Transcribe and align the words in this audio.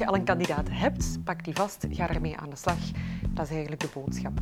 je 0.00 0.06
al 0.06 0.14
een 0.14 0.24
kandidaat 0.24 0.68
hebt, 0.70 1.24
pak 1.24 1.44
die 1.44 1.54
vast, 1.54 1.86
ga 1.90 2.08
ermee 2.08 2.36
aan 2.36 2.50
de 2.50 2.56
slag. 2.56 2.78
Dat 3.30 3.44
is 3.44 3.50
eigenlijk 3.50 3.80
de 3.80 3.88
boodschap. 3.94 4.32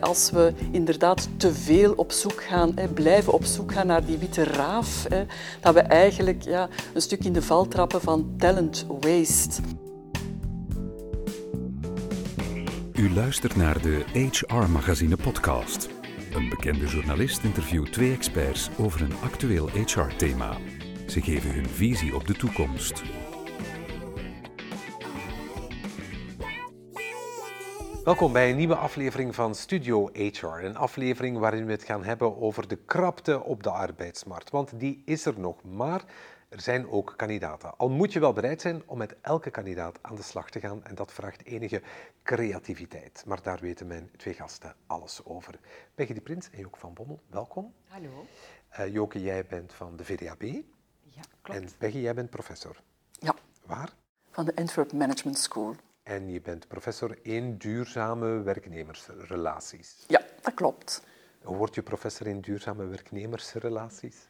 Als 0.00 0.30
we 0.30 0.52
inderdaad 0.70 1.28
te 1.36 1.54
veel 1.54 1.92
op 1.92 2.12
zoek 2.12 2.42
gaan, 2.42 2.72
hè, 2.74 2.88
blijven 2.88 3.32
op 3.32 3.44
zoek 3.44 3.72
gaan 3.72 3.86
naar 3.86 4.04
die 4.04 4.18
witte 4.18 4.44
raaf, 4.44 5.06
hè, 5.08 5.24
dat 5.60 5.74
we 5.74 5.80
eigenlijk 5.80 6.42
ja, 6.42 6.68
een 6.94 7.00
stuk 7.00 7.24
in 7.24 7.32
de 7.32 7.42
val 7.42 7.68
trappen 7.68 8.00
van 8.00 8.34
talent 8.36 8.86
waste. 9.00 9.62
U 12.92 13.14
luistert 13.14 13.56
naar 13.56 13.82
de 13.82 14.04
HR 14.12 14.54
Magazine 14.54 15.16
podcast. 15.16 16.01
Een 16.34 16.48
bekende 16.48 16.86
journalist 16.86 17.44
interviewt 17.44 17.92
twee 17.92 18.12
experts 18.12 18.70
over 18.78 19.02
een 19.02 19.14
actueel 19.22 19.68
HR-thema. 19.68 20.56
Ze 21.06 21.20
geven 21.20 21.54
hun 21.54 21.66
visie 21.66 22.14
op 22.14 22.26
de 22.26 22.34
toekomst. 22.34 23.02
Welkom 28.04 28.32
bij 28.32 28.50
een 28.50 28.56
nieuwe 28.56 28.76
aflevering 28.76 29.34
van 29.34 29.54
Studio 29.54 30.08
HR. 30.12 30.46
Een 30.46 30.76
aflevering 30.76 31.38
waarin 31.38 31.66
we 31.66 31.72
het 31.72 31.84
gaan 31.84 32.04
hebben 32.04 32.40
over 32.40 32.68
de 32.68 32.78
krapte 32.86 33.42
op 33.42 33.62
de 33.62 33.70
arbeidsmarkt. 33.70 34.50
Want 34.50 34.80
die 34.80 35.02
is 35.04 35.26
er 35.26 35.34
nog, 35.36 35.64
maar 35.64 36.04
er 36.52 36.60
zijn 36.60 36.88
ook 36.88 37.14
kandidaten. 37.16 37.76
Al 37.76 37.88
moet 37.88 38.12
je 38.12 38.20
wel 38.20 38.32
bereid 38.32 38.60
zijn 38.60 38.82
om 38.86 38.98
met 38.98 39.14
elke 39.20 39.50
kandidaat 39.50 39.98
aan 40.02 40.14
de 40.14 40.22
slag 40.22 40.50
te 40.50 40.60
gaan 40.60 40.84
en 40.84 40.94
dat 40.94 41.12
vraagt 41.12 41.44
enige 41.44 41.82
creativiteit. 42.22 43.22
Maar 43.26 43.42
daar 43.42 43.58
weten 43.60 43.86
mijn 43.86 44.10
twee 44.16 44.34
gasten 44.34 44.74
alles 44.86 45.24
over. 45.24 45.58
Peggy 45.94 46.12
de 46.12 46.20
Prins 46.20 46.50
en 46.50 46.58
Joke 46.58 46.78
van 46.78 46.94
Bommel, 46.94 47.20
welkom. 47.30 47.72
Hallo. 47.88 48.26
Uh, 48.78 48.92
Joke, 48.92 49.22
jij 49.22 49.46
bent 49.46 49.72
van 49.72 49.96
de 49.96 50.04
VDAB. 50.04 50.42
Ja, 50.42 51.22
klopt. 51.42 51.60
En 51.60 51.68
Peggy, 51.78 51.98
jij 51.98 52.14
bent 52.14 52.30
professor. 52.30 52.82
Ja, 53.10 53.34
Waar? 53.66 53.92
van 54.30 54.44
de 54.44 54.56
Antwerp 54.56 54.92
Management 54.92 55.38
School. 55.38 55.74
En 56.02 56.30
je 56.30 56.40
bent 56.40 56.68
professor 56.68 57.18
in 57.22 57.56
duurzame 57.56 58.42
werknemersrelaties. 58.42 60.04
Ja, 60.08 60.22
dat 60.40 60.54
klopt. 60.54 61.02
Hoe 61.42 61.56
word 61.56 61.74
je 61.74 61.82
professor 61.82 62.26
in 62.26 62.40
duurzame 62.40 62.84
werknemersrelaties? 62.86 64.26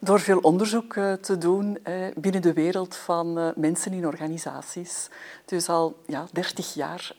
Door 0.00 0.20
veel 0.20 0.38
onderzoek 0.38 0.96
eh, 0.96 1.12
te 1.12 1.38
doen 1.38 1.78
eh, 1.82 1.94
binnen 2.16 2.42
de 2.42 2.52
wereld 2.52 2.96
van 2.96 3.38
eh, 3.38 3.48
mensen 3.56 3.92
in 3.92 4.06
organisaties. 4.06 5.08
Dus 5.44 5.68
al 5.68 5.96
ja, 6.06 6.26
30 6.32 6.74
jaar 6.74 7.14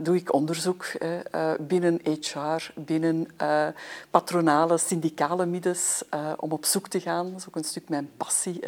doe 0.00 0.16
ik 0.16 0.32
onderzoek 0.32 0.86
binnen 1.60 2.00
HR, 2.04 2.72
binnen 2.74 3.26
patronale, 4.10 4.78
syndicale 4.78 5.46
middens, 5.46 6.02
om 6.36 6.52
op 6.52 6.64
zoek 6.64 6.88
te 6.88 7.00
gaan, 7.00 7.30
dat 7.30 7.40
is 7.40 7.48
ook 7.48 7.56
een 7.56 7.64
stuk 7.64 7.88
mijn 7.88 8.10
passie, 8.16 8.60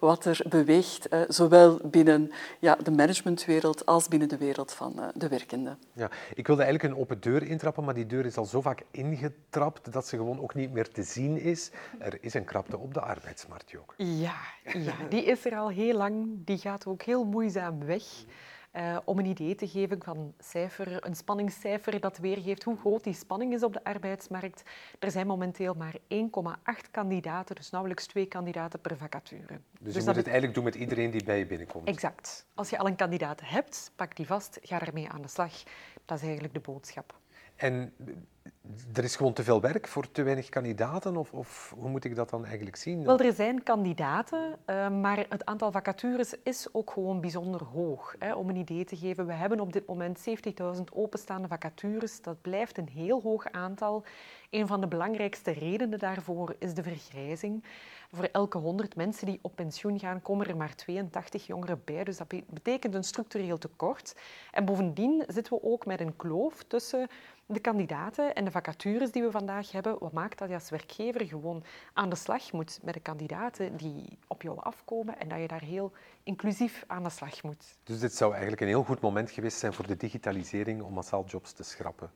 wat 0.00 0.24
er 0.24 0.40
beweegt, 0.48 1.08
zowel 1.28 1.80
binnen 1.84 2.32
ja, 2.58 2.74
de 2.82 2.90
managementwereld 2.90 3.86
als 3.86 4.08
binnen 4.08 4.28
de 4.28 4.36
wereld 4.36 4.72
van 4.72 5.00
de 5.14 5.28
werkenden. 5.28 5.78
Ja, 5.92 6.10
ik 6.34 6.46
wilde 6.46 6.62
eigenlijk 6.62 6.94
een 6.94 7.00
open 7.00 7.20
deur 7.20 7.42
intrappen, 7.42 7.84
maar 7.84 7.94
die 7.94 8.06
deur 8.06 8.26
is 8.26 8.36
al 8.36 8.44
zo 8.44 8.60
vaak 8.60 8.82
ingetrapt 8.90 9.92
dat 9.92 10.06
ze 10.06 10.16
gewoon 10.16 10.40
ook 10.40 10.54
niet 10.54 10.72
meer 10.72 10.90
te 10.90 11.02
zien 11.02 11.40
is. 11.40 11.70
Er 11.98 12.18
is 12.22 12.34
een 12.34 12.44
krapte 12.44 12.78
op 12.78 12.94
de 12.94 13.00
arbeidsmarkt, 13.00 13.70
Joke. 13.70 14.04
Ja, 14.04 14.36
ja, 14.72 14.94
die 15.08 15.24
is 15.24 15.44
er 15.44 15.56
al 15.56 15.68
heel 15.68 15.96
lang. 15.96 16.44
Die 16.44 16.58
gaat 16.58 16.86
ook 16.86 17.02
heel 17.02 17.24
moeizaam 17.24 17.84
weg. 17.84 18.02
Eh, 18.72 18.96
om 19.04 19.18
een 19.18 19.26
idee 19.26 19.54
te 19.54 19.68
geven 19.68 20.02
van 20.02 20.34
cijfer, 20.38 21.06
een 21.06 21.14
spanningscijfer 21.14 22.00
dat 22.00 22.18
weergeeft 22.18 22.62
hoe 22.62 22.76
groot 22.76 23.04
die 23.04 23.14
spanning 23.14 23.52
is 23.52 23.62
op 23.62 23.72
de 23.72 23.84
arbeidsmarkt. 23.84 24.62
Er 24.98 25.10
zijn 25.10 25.26
momenteel 25.26 25.74
maar 25.74 25.94
1,8 26.08 26.90
kandidaten, 26.90 27.54
dus 27.54 27.70
nauwelijks 27.70 28.06
twee 28.06 28.26
kandidaten 28.26 28.80
per 28.80 28.96
vacature. 28.96 29.60
Dus, 29.80 29.92
je 29.94 29.98
dat 29.98 30.06
moet 30.06 30.16
het 30.16 30.24
eigenlijk 30.24 30.54
doen 30.54 30.64
met 30.64 30.74
iedereen 30.74 31.10
die 31.10 31.24
bij 31.24 31.38
je 31.38 31.46
binnenkomt. 31.46 31.88
Exact. 31.88 32.46
Als 32.54 32.70
je 32.70 32.78
al 32.78 32.86
een 32.86 32.96
kandidaat 32.96 33.40
hebt, 33.44 33.92
pak 33.96 34.16
die 34.16 34.26
vast, 34.26 34.58
ga 34.62 34.80
ermee 34.80 35.08
aan 35.08 35.22
de 35.22 35.28
slag. 35.28 35.62
Dat 36.04 36.18
is 36.18 36.24
eigenlijk 36.24 36.54
de 36.54 36.60
boodschap. 36.60 37.20
En 37.62 37.92
er 38.92 39.04
is 39.04 39.16
gewoon 39.16 39.32
te 39.32 39.42
veel 39.42 39.60
werk 39.60 39.88
voor 39.88 40.10
te 40.10 40.22
weinig 40.22 40.48
kandidaten, 40.48 41.16
of, 41.16 41.32
of 41.32 41.74
hoe 41.78 41.88
moet 41.88 42.04
ik 42.04 42.14
dat 42.14 42.30
dan 42.30 42.44
eigenlijk 42.44 42.76
zien? 42.76 43.04
Wel, 43.04 43.18
er 43.18 43.32
zijn 43.32 43.62
kandidaten, 43.62 44.56
uh, 44.66 44.88
maar 44.88 45.26
het 45.28 45.44
aantal 45.44 45.72
vacatures 45.72 46.34
is 46.42 46.68
ook 46.72 46.90
gewoon 46.90 47.20
bijzonder 47.20 47.64
hoog. 47.64 48.14
Om 48.36 48.48
een 48.48 48.56
idee 48.56 48.84
te 48.84 48.96
geven, 48.96 49.26
we 49.26 49.32
hebben 49.32 49.60
op 49.60 49.72
dit 49.72 49.86
moment 49.86 50.24
70.000 50.76 50.82
openstaande 50.92 51.48
vacatures. 51.48 52.22
Dat 52.22 52.40
blijft 52.40 52.78
een 52.78 52.88
heel 52.88 53.20
hoog 53.22 53.50
aantal. 53.50 54.04
Een 54.52 54.66
van 54.66 54.80
de 54.80 54.86
belangrijkste 54.86 55.50
redenen 55.50 55.98
daarvoor 55.98 56.54
is 56.58 56.74
de 56.74 56.82
vergrijzing. 56.82 57.64
Voor 58.10 58.24
elke 58.24 58.58
100 58.58 58.96
mensen 58.96 59.26
die 59.26 59.38
op 59.42 59.56
pensioen 59.56 59.98
gaan, 59.98 60.22
komen 60.22 60.46
er 60.46 60.56
maar 60.56 60.74
82 60.74 61.46
jongeren 61.46 61.82
bij. 61.84 62.04
Dus 62.04 62.16
dat 62.16 62.34
betekent 62.50 62.94
een 62.94 63.04
structureel 63.04 63.58
tekort. 63.58 64.16
En 64.50 64.64
bovendien 64.64 65.24
zitten 65.26 65.52
we 65.52 65.62
ook 65.62 65.86
met 65.86 66.00
een 66.00 66.16
kloof 66.16 66.62
tussen 66.62 67.08
de 67.46 67.60
kandidaten 67.60 68.34
en 68.34 68.44
de 68.44 68.50
vacatures 68.50 69.12
die 69.12 69.22
we 69.22 69.30
vandaag 69.30 69.72
hebben. 69.72 69.96
Wat 69.98 70.12
maakt 70.12 70.38
dat 70.38 70.48
je 70.48 70.54
als 70.54 70.70
werkgever 70.70 71.26
gewoon 71.26 71.64
aan 71.92 72.08
de 72.08 72.16
slag 72.16 72.52
moet 72.52 72.78
met 72.82 72.94
de 72.94 73.00
kandidaten 73.00 73.76
die 73.76 74.18
op 74.26 74.42
jou 74.42 74.58
afkomen 74.60 75.18
en 75.18 75.28
dat 75.28 75.40
je 75.40 75.48
daar 75.48 75.62
heel 75.62 75.92
inclusief 76.22 76.84
aan 76.86 77.02
de 77.02 77.10
slag 77.10 77.42
moet. 77.42 77.76
Dus 77.84 78.00
dit 78.00 78.14
zou 78.14 78.30
eigenlijk 78.30 78.62
een 78.62 78.68
heel 78.68 78.84
goed 78.84 79.00
moment 79.00 79.30
geweest 79.30 79.58
zijn 79.58 79.72
voor 79.72 79.86
de 79.86 79.96
digitalisering 79.96 80.82
om 80.82 80.92
massaal 80.92 81.24
jobs 81.26 81.52
te 81.52 81.62
schrappen. 81.62 82.10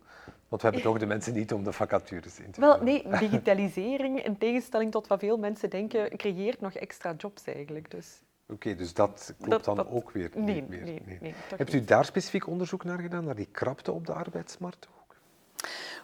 Want 0.49 0.63
we 0.63 0.69
hebben 0.69 0.87
toch 0.91 0.99
de 0.99 1.07
mensen 1.07 1.35
niet 1.35 1.53
om 1.53 1.65
de 1.65 1.73
vacatures 1.73 2.26
in 2.45 2.51
te 2.51 2.61
Wel, 2.61 2.83
nee, 2.83 3.09
digitalisering, 3.19 4.25
in 4.25 4.39
tegenstelling 4.39 4.91
tot 4.91 5.07
wat 5.07 5.19
veel 5.21 5.37
mensen 5.37 5.71
denken, 5.71 6.17
creëert 6.17 6.61
nog 6.61 6.73
extra 6.73 7.15
jobs 7.19 7.45
eigenlijk. 7.45 7.91
Dus. 7.91 8.21
Oké, 8.43 8.53
okay, 8.53 8.77
dus 8.77 8.95
dat 8.95 9.35
klopt 9.37 9.51
Dat- 9.51 9.65
dan 9.65 9.77
dat- 9.77 9.91
ook 9.91 10.11
weer 10.11 10.31
nee, 10.35 10.55
niet 10.55 10.69
meer. 10.69 10.85
nee, 10.85 11.03
nee, 11.21 11.35
Hebt 11.57 11.73
u 11.73 11.79
niet. 11.79 11.89
daar 11.89 12.05
specifiek 12.05 12.47
onderzoek 12.47 12.85
naar 12.85 12.99
gedaan, 12.99 13.25
naar 13.25 13.35
die 13.35 13.49
krapte 13.53 13.93
op 13.93 14.07
de 14.07 14.13
arbeidsmarkt? 14.13 14.89
ook? 14.99 15.17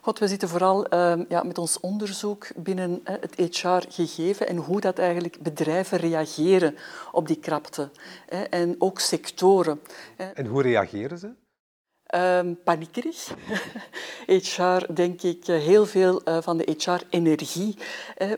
God, 0.01 0.19
we 0.19 0.29
zitten 0.29 0.49
vooral 0.49 0.87
ehm, 0.87 1.25
ja, 1.29 1.43
met 1.43 1.59
ons 1.59 1.81
onderzoek 1.81 2.49
binnen 2.57 3.01
hè, 3.05 3.13
het 3.21 3.35
HR-gegeven 3.35 4.49
en 4.49 4.57
hoe 4.57 4.81
dat 4.81 4.99
eigenlijk 4.99 5.39
bedrijven 5.43 5.99
reageren 5.99 6.77
op 7.13 7.27
die 7.27 7.39
krapte. 7.39 7.91
Hè, 8.27 8.43
en 8.43 8.75
ook 8.79 8.99
sectoren. 8.99 9.81
Hè. 10.17 10.25
En 10.31 10.47
hoe 10.47 10.63
reageren 10.63 11.19
ze? 11.19 11.31
Ehm, 12.13 12.55
paniekerig. 12.65 13.29
HR, 14.27 14.93
denk 14.95 15.23
ik, 15.23 15.49
eh, 15.49 15.57
heel 15.59 15.87
veel 15.87 16.23
eh, 16.23 16.39
van 16.41 16.57
de 16.57 16.77
HR-energie, 16.79 17.79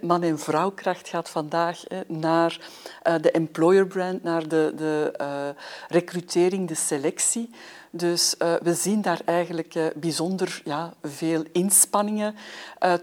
man- 0.00 0.22
en 0.22 0.38
vrouwkracht 0.38 1.08
gaat 1.08 1.28
vandaag 1.28 1.82
naar 2.06 2.60
eh, 3.02 3.14
de 3.20 3.30
employer 3.30 3.86
brand, 3.86 4.22
naar 4.22 4.48
de, 4.48 4.72
de 4.76 5.54
recrutering, 5.88 6.68
de 6.68 6.74
selectie. 6.74 7.50
Dus 7.90 8.34
we 8.38 8.74
zien 8.74 9.02
daar 9.02 9.20
eigenlijk 9.24 9.92
bijzonder 9.96 10.60
ja, 10.64 10.94
veel 11.02 11.44
inspanningen, 11.52 12.34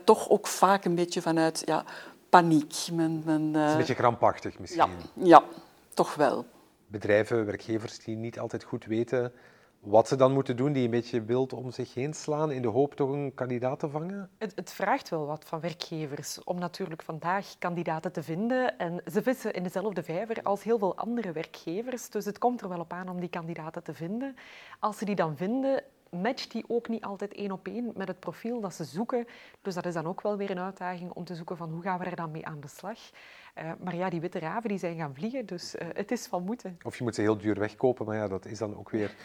toch 0.03 0.29
ook 0.29 0.47
vaak 0.47 0.85
een 0.85 0.95
beetje 0.95 1.21
vanuit 1.21 1.61
ja, 1.65 1.85
paniek. 2.29 2.75
Men, 2.91 3.21
men, 3.25 3.53
Het 3.53 3.65
is 3.65 3.71
een 3.71 3.77
beetje 3.77 3.95
krampachtig 3.95 4.59
misschien. 4.59 4.81
ja, 5.13 5.23
ja, 5.25 5.43
toch 5.93 6.15
wel. 6.15 6.45
Bedrijven, 6.87 7.45
werkgevers 7.45 7.99
die 7.99 8.15
niet 8.15 8.39
altijd 8.39 8.63
goed 8.63 8.85
weten 8.85 9.33
wat 9.81 10.07
ze 10.07 10.15
dan 10.15 10.33
moeten 10.33 10.55
doen, 10.55 10.73
die 10.73 10.83
een 10.83 10.89
beetje 10.89 11.23
wild 11.23 11.53
om 11.53 11.71
zich 11.71 11.93
heen 11.93 12.13
slaan 12.13 12.51
in 12.51 12.61
de 12.61 12.67
hoop 12.67 12.95
toch 12.95 13.09
een 13.09 13.33
kandidaat 13.33 13.79
te 13.79 13.89
vangen. 13.89 14.29
Het, 14.37 14.51
het 14.55 14.71
vraagt 14.71 15.09
wel 15.09 15.25
wat 15.25 15.45
van 15.45 15.59
werkgevers 15.59 16.43
om 16.43 16.59
natuurlijk 16.59 17.03
vandaag 17.03 17.55
kandidaten 17.59 18.11
te 18.11 18.23
vinden. 18.23 18.77
En 18.77 19.01
ze 19.11 19.23
vissen 19.23 19.53
in 19.53 19.63
dezelfde 19.63 20.03
vijver 20.03 20.43
als 20.43 20.63
heel 20.63 20.77
veel 20.77 20.97
andere 20.97 21.31
werkgevers. 21.31 22.09
Dus 22.09 22.25
het 22.25 22.37
komt 22.37 22.61
er 22.61 22.69
wel 22.69 22.79
op 22.79 22.93
aan 22.93 23.09
om 23.09 23.19
die 23.19 23.29
kandidaten 23.29 23.83
te 23.83 23.93
vinden. 23.93 24.35
Als 24.79 24.97
ze 24.97 25.05
die 25.05 25.15
dan 25.15 25.37
vinden, 25.37 25.83
matcht 26.09 26.51
die 26.51 26.65
ook 26.67 26.87
niet 26.87 27.03
altijd 27.03 27.33
één 27.33 27.51
op 27.51 27.67
één 27.67 27.91
met 27.95 28.07
het 28.07 28.19
profiel 28.19 28.61
dat 28.61 28.73
ze 28.73 28.83
zoeken. 28.83 29.27
Dus 29.61 29.73
dat 29.73 29.85
is 29.85 29.93
dan 29.93 30.05
ook 30.05 30.21
wel 30.21 30.37
weer 30.37 30.51
een 30.51 30.59
uitdaging 30.59 31.11
om 31.11 31.23
te 31.23 31.35
zoeken 31.35 31.57
van 31.57 31.69
hoe 31.71 31.81
gaan 31.81 31.99
we 31.99 32.05
er 32.05 32.15
dan 32.15 32.31
mee 32.31 32.45
aan 32.45 32.59
de 32.59 32.67
slag. 32.67 32.99
Eh, 33.53 33.71
maar 33.83 33.95
ja, 33.95 34.09
die 34.09 34.21
witte 34.21 34.39
raven 34.39 34.69
die 34.69 34.77
zijn 34.77 34.97
gaan 34.97 35.15
vliegen, 35.15 35.45
dus 35.45 35.75
eh, 35.75 35.87
het 35.93 36.11
is 36.11 36.27
van 36.27 36.43
moeten. 36.43 36.77
Of 36.83 36.97
je 36.97 37.03
moet 37.03 37.15
ze 37.15 37.21
heel 37.21 37.37
duur 37.37 37.59
wegkopen, 37.59 38.05
maar 38.05 38.15
ja, 38.15 38.27
dat 38.27 38.45
is 38.45 38.57
dan 38.57 38.77
ook 38.77 38.89
weer... 38.89 39.15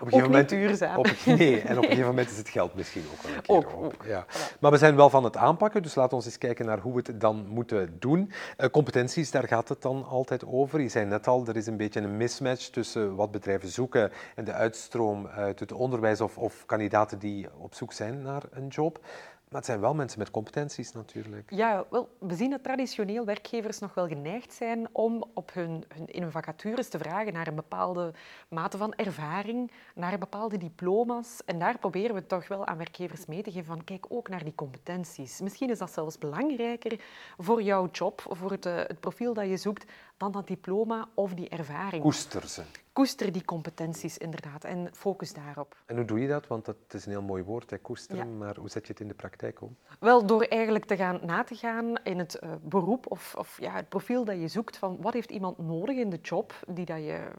Op 0.00 0.12
Ook 0.12 0.28
niet 0.28 0.48
duurzaam. 0.48 0.98
Op, 0.98 1.06
nee, 1.24 1.60
en 1.60 1.76
op 1.76 1.82
een 1.82 1.88
gegeven 1.88 2.08
moment 2.14 2.30
is 2.30 2.36
het 2.36 2.48
geld 2.48 2.74
misschien 2.74 3.04
ook 3.12 3.22
wel 3.22 3.34
een 3.34 3.42
keer 3.42 3.56
Ook, 3.56 3.84
op. 3.84 4.04
Ja. 4.06 4.26
Maar 4.60 4.70
we 4.70 4.78
zijn 4.78 4.96
wel 4.96 5.10
van 5.10 5.24
het 5.24 5.36
aanpakken, 5.36 5.82
dus 5.82 5.94
laten 5.94 6.18
we 6.18 6.24
eens 6.24 6.38
kijken 6.38 6.66
naar 6.66 6.78
hoe 6.78 6.94
we 6.94 7.02
het 7.06 7.20
dan 7.20 7.46
moeten 7.48 7.96
doen. 7.98 8.32
Eh, 8.56 8.70
competenties, 8.70 9.30
daar 9.30 9.48
gaat 9.48 9.68
het 9.68 9.82
dan 9.82 10.06
altijd 10.08 10.46
over. 10.46 10.80
Je 10.80 10.88
zei 10.88 11.04
net 11.04 11.26
al, 11.26 11.46
er 11.46 11.56
is 11.56 11.66
een 11.66 11.76
beetje 11.76 12.00
een 12.00 12.16
mismatch 12.16 12.68
tussen 12.68 13.14
wat 13.14 13.30
bedrijven 13.30 13.68
zoeken 13.68 14.12
en 14.34 14.44
de 14.44 14.52
uitstroom 14.52 15.26
uit 15.26 15.60
het 15.60 15.72
onderwijs 15.72 16.20
of, 16.20 16.38
of 16.38 16.66
kandidaten 16.66 17.18
die 17.18 17.48
op 17.58 17.74
zoek 17.74 17.92
zijn 17.92 18.22
naar 18.22 18.42
een 18.50 18.68
job. 18.68 19.00
Maar 19.48 19.62
het 19.62 19.70
zijn 19.70 19.80
wel 19.80 19.94
mensen 19.94 20.18
met 20.18 20.30
competenties 20.30 20.92
natuurlijk. 20.92 21.50
Ja, 21.50 21.84
wel, 21.90 22.08
we 22.18 22.34
zien 22.34 22.50
dat 22.50 22.62
traditioneel 22.62 23.24
werkgevers 23.24 23.78
nog 23.78 23.94
wel 23.94 24.06
geneigd 24.06 24.52
zijn 24.52 24.88
om 24.92 25.24
op 25.34 25.52
hun, 25.54 25.84
hun, 25.88 26.06
in 26.06 26.22
hun 26.22 26.30
vacatures 26.30 26.88
te 26.88 26.98
vragen 26.98 27.32
naar 27.32 27.46
een 27.46 27.54
bepaalde 27.54 28.12
mate 28.48 28.76
van 28.76 28.94
ervaring, 28.94 29.70
naar 29.94 30.18
bepaalde 30.18 30.56
diploma's. 30.56 31.40
En 31.44 31.58
daar 31.58 31.78
proberen 31.78 32.14
we 32.14 32.26
toch 32.26 32.48
wel 32.48 32.66
aan 32.66 32.76
werkgevers 32.76 33.26
mee 33.26 33.42
te 33.42 33.50
geven 33.50 33.66
van 33.66 33.84
kijk 33.84 34.06
ook 34.08 34.28
naar 34.28 34.44
die 34.44 34.54
competenties. 34.54 35.40
Misschien 35.40 35.70
is 35.70 35.78
dat 35.78 35.92
zelfs 35.92 36.18
belangrijker 36.18 37.00
voor 37.38 37.62
jouw 37.62 37.88
job, 37.92 38.26
voor 38.28 38.50
het, 38.50 38.66
eh, 38.66 38.76
het 38.76 39.00
profiel 39.00 39.34
dat 39.34 39.48
je 39.48 39.56
zoekt, 39.56 39.84
dan 40.16 40.32
dat 40.32 40.46
diploma 40.46 41.08
of 41.14 41.34
die 41.34 41.48
ervaring. 41.48 42.02
Koester 42.02 42.48
ze. 42.48 42.62
Koester 42.94 43.32
die 43.32 43.44
competenties 43.44 44.18
inderdaad 44.18 44.64
en 44.64 44.88
focus 44.92 45.32
daarop. 45.32 45.76
En 45.86 45.96
hoe 45.96 46.04
doe 46.04 46.20
je 46.20 46.28
dat? 46.28 46.46
Want 46.46 46.64
dat 46.64 46.76
is 46.90 47.04
een 47.04 47.10
heel 47.10 47.22
mooi 47.22 47.42
woord, 47.42 47.70
hè, 47.70 47.78
koesteren. 47.78 48.38
Maar 48.38 48.56
hoe 48.56 48.68
zet 48.68 48.86
je 48.86 48.92
het 48.92 49.00
in 49.00 49.08
de 49.08 49.14
praktijk 49.14 49.60
om? 49.60 49.76
Wel, 50.00 50.26
door 50.26 50.42
eigenlijk 50.42 50.84
te 50.84 50.96
gaan 50.96 51.20
na 51.22 51.44
te 51.44 51.54
gaan 51.54 51.96
in 52.02 52.18
het 52.18 52.40
uh, 52.44 52.50
beroep 52.62 53.10
of, 53.10 53.34
of 53.38 53.60
ja, 53.60 53.72
het 53.72 53.88
profiel 53.88 54.24
dat 54.24 54.40
je 54.40 54.48
zoekt 54.48 54.76
van 54.76 54.96
wat 55.00 55.12
heeft 55.12 55.30
iemand 55.30 55.58
nodig 55.58 55.96
in 55.96 56.10
de 56.10 56.18
job 56.22 56.54
die, 56.68 56.84
dat 56.84 56.96
je, 56.96 57.30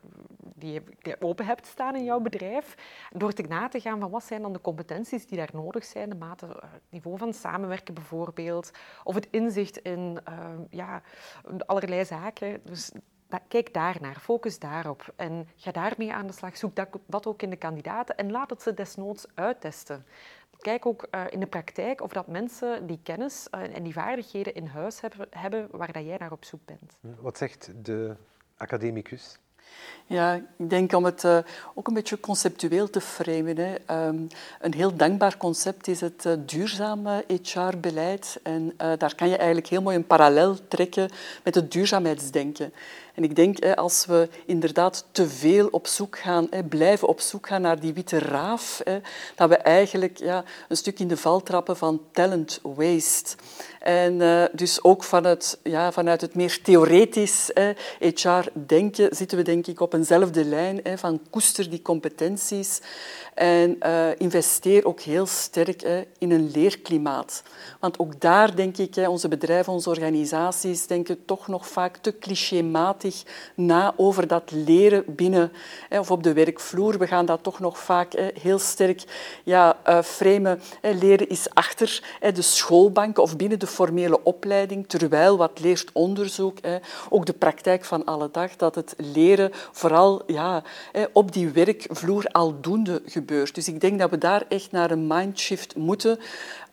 die 0.56 0.82
je 1.00 1.16
open 1.20 1.46
hebt 1.46 1.66
staan 1.66 1.96
in 1.96 2.04
jouw 2.04 2.20
bedrijf. 2.20 2.76
Door 3.12 3.32
te 3.32 3.42
na 3.42 3.68
te 3.68 3.80
gaan 3.80 4.00
van 4.00 4.10
wat 4.10 4.24
zijn 4.24 4.42
dan 4.42 4.54
de 4.54 4.62
competenties 4.62 5.28
die 5.28 5.38
daar 5.38 5.50
nodig 5.54 5.86
zijn, 5.86 6.10
de 6.10 6.16
mate, 6.16 6.46
het 6.46 6.82
niveau 6.90 7.18
van 7.18 7.34
samenwerken 7.34 7.94
bijvoorbeeld, 7.94 8.72
of 9.04 9.16
het 9.16 9.28
inzicht 9.32 9.78
in 9.78 10.20
uh, 10.30 10.50
ja, 10.70 11.02
allerlei 11.66 12.06
zaken. 12.06 12.62
Dus 12.64 12.92
kijk 13.48 13.74
daarnaar, 13.74 14.20
focus 14.20 14.60
daarop 14.60 15.14
en 15.16 15.48
ga 15.56 15.72
daarmee 15.72 16.14
aan 16.14 16.28
de 16.28 16.34
slag. 16.34 16.58
Zoek 16.58 16.76
dat, 16.76 16.88
dat 17.06 17.26
ook 17.26 17.42
in 17.42 17.50
de 17.50 17.56
kandidaten 17.56 18.18
en 18.18 18.32
laat 18.32 18.50
het 18.50 18.62
ze 18.62 18.74
desnoods 18.74 19.26
uittesten. 19.34 20.06
Kijk 20.60 20.86
ook 20.86 21.08
uh, 21.12 21.22
in 21.30 21.40
de 21.40 21.48
praktijk 21.48 22.02
of 22.02 22.12
dat 22.12 22.28
mensen 22.28 22.88
die 22.88 23.00
kennis 23.04 23.48
uh, 23.56 23.76
en 23.76 23.84
die 23.84 23.94
vaardigheden 23.94 24.54
in 24.54 24.66
huis 24.66 25.02
hebben, 25.02 25.28
hebben 25.30 25.68
waar 25.72 25.92
dat 25.92 26.06
jij 26.06 26.18
naar 26.18 26.32
op 26.32 26.46
zoek 26.46 26.66
bent. 26.66 26.98
Wat 27.22 27.38
zegt 27.38 27.72
de 27.84 28.16
academicus? 28.58 29.40
Ja, 30.08 30.34
ik 30.58 30.70
denk 30.70 30.94
om 30.94 31.06
het 31.06 31.24
uh, 31.24 31.38
ook 31.74 31.88
een 31.88 31.94
beetje 31.94 32.20
conceptueel 32.20 32.90
te 32.90 33.02
framen. 33.02 33.58
Hè. 33.58 34.06
Um, 34.08 34.28
een 34.62 34.74
heel 34.74 34.96
dankbaar 34.96 35.38
concept 35.38 35.88
is 35.88 36.02
het 36.02 36.26
uh, 36.26 36.34
duurzame 36.46 37.26
HR-beleid. 37.28 38.40
En 38.44 38.64
uh, 38.64 38.92
daar 38.98 39.16
kan 39.16 39.30
je 39.30 39.36
eigenlijk 39.38 39.68
heel 39.68 39.82
mooi 39.82 39.96
een 39.96 40.08
parallel 40.08 40.68
trekken 40.68 41.10
met 41.44 41.56
het 41.56 41.72
duurzaamheidsdenken. 41.72 42.74
En 43.16 43.24
ik 43.24 43.36
denk, 43.36 43.66
als 43.76 44.06
we 44.06 44.30
inderdaad 44.46 45.06
te 45.12 45.28
veel 45.28 45.68
op 45.68 45.88
zoek 45.88 46.18
gaan, 46.18 46.50
blijven 46.70 47.08
op 47.08 47.20
zoek 47.20 47.48
gaan 47.48 47.62
naar 47.62 47.80
die 47.80 47.94
witte 47.94 48.20
raaf, 48.20 48.82
dat 49.36 49.50
we 49.50 49.56
eigenlijk 49.56 50.18
ja, 50.18 50.44
een 50.70 50.78
stuk 50.78 51.00
in 51.00 51.08
de 51.08 51.18
val 51.18 51.44
trappen 51.44 51.78
van 51.78 52.02
talent 52.12 52.60
waste. 52.64 53.36
En 53.86 54.14
uh, 54.14 54.44
dus 54.52 54.84
ook 54.84 55.04
vanuit, 55.04 55.60
ja, 55.64 55.92
vanuit 55.92 56.22
het 56.22 56.36
meer 56.36 56.62
theoretisch 56.62 57.52
HR-denken 58.00 59.16
zitten 59.16 59.38
we 59.38 59.44
denk 59.44 59.68
ik 59.68 59.80
op 59.80 59.94
eenzelfde 59.94 60.46
lijn 60.46 60.82
van 60.96 61.22
koester 61.30 61.70
die 61.70 61.82
competenties 61.82 62.82
en 63.34 63.78
uh, 63.86 64.08
investeer 64.18 64.86
ook 64.86 65.02
heel 65.02 65.26
sterk 65.26 66.06
in 66.18 66.32
een 66.32 66.52
leerklimaat. 66.52 67.44
Want 67.80 68.00
ook 68.00 68.22
daar 68.22 68.56
denk 68.56 68.78
ik, 68.78 68.96
onze 69.08 69.28
bedrijven, 69.28 69.74
onze 69.74 69.90
organisaties 69.90 70.88
denken 70.88 71.26
toch 71.26 71.48
nog 71.48 71.68
vaak 71.68 71.98
te 71.98 72.12
na 73.56 73.94
over 73.98 74.28
dat 74.28 74.52
leren 74.52 75.04
binnen 75.08 75.52
of 75.90 76.12
op 76.12 76.24
de 76.24 76.34
werkvloer. 76.34 76.98
We 76.98 77.08
gaan 77.08 77.26
dat 77.26 77.44
toch 77.44 77.60
nog 77.60 77.80
vaak 77.80 78.14
heel 78.42 78.60
sterk 78.60 79.04
ja, 79.44 79.78
uh, 79.88 80.02
framen. 80.02 80.62
Leren 80.82 81.30
is 81.30 81.48
achter 81.54 82.04
de 82.34 82.42
schoolbanken 82.42 83.24
of 83.24 83.36
binnen 83.36 83.60
de 83.60 83.68
formele 83.68 84.24
opleiding, 84.24 84.88
terwijl 84.88 85.38
wat 85.38 85.60
leert 85.60 85.90
onderzoek, 85.94 86.58
ook 87.10 87.26
de 87.26 87.34
praktijk 87.34 87.86
van 87.86 88.06
alle 88.06 88.30
dag, 88.32 88.56
dat 88.56 88.76
het 88.76 88.94
leren 88.98 89.52
vooral 89.72 90.22
ja, 90.28 90.64
op 91.14 91.32
die 91.32 91.50
werkvloer 91.50 92.26
aldoende 92.32 93.02
gebeurt. 93.06 93.56
Dus 93.56 93.68
ik 93.68 93.82
denk 93.82 94.00
dat 94.00 94.10
we 94.10 94.18
daar 94.18 94.44
echt 94.50 94.72
naar 94.72 94.92
een 94.92 95.08
mindshift 95.08 95.76
moeten 95.76 96.20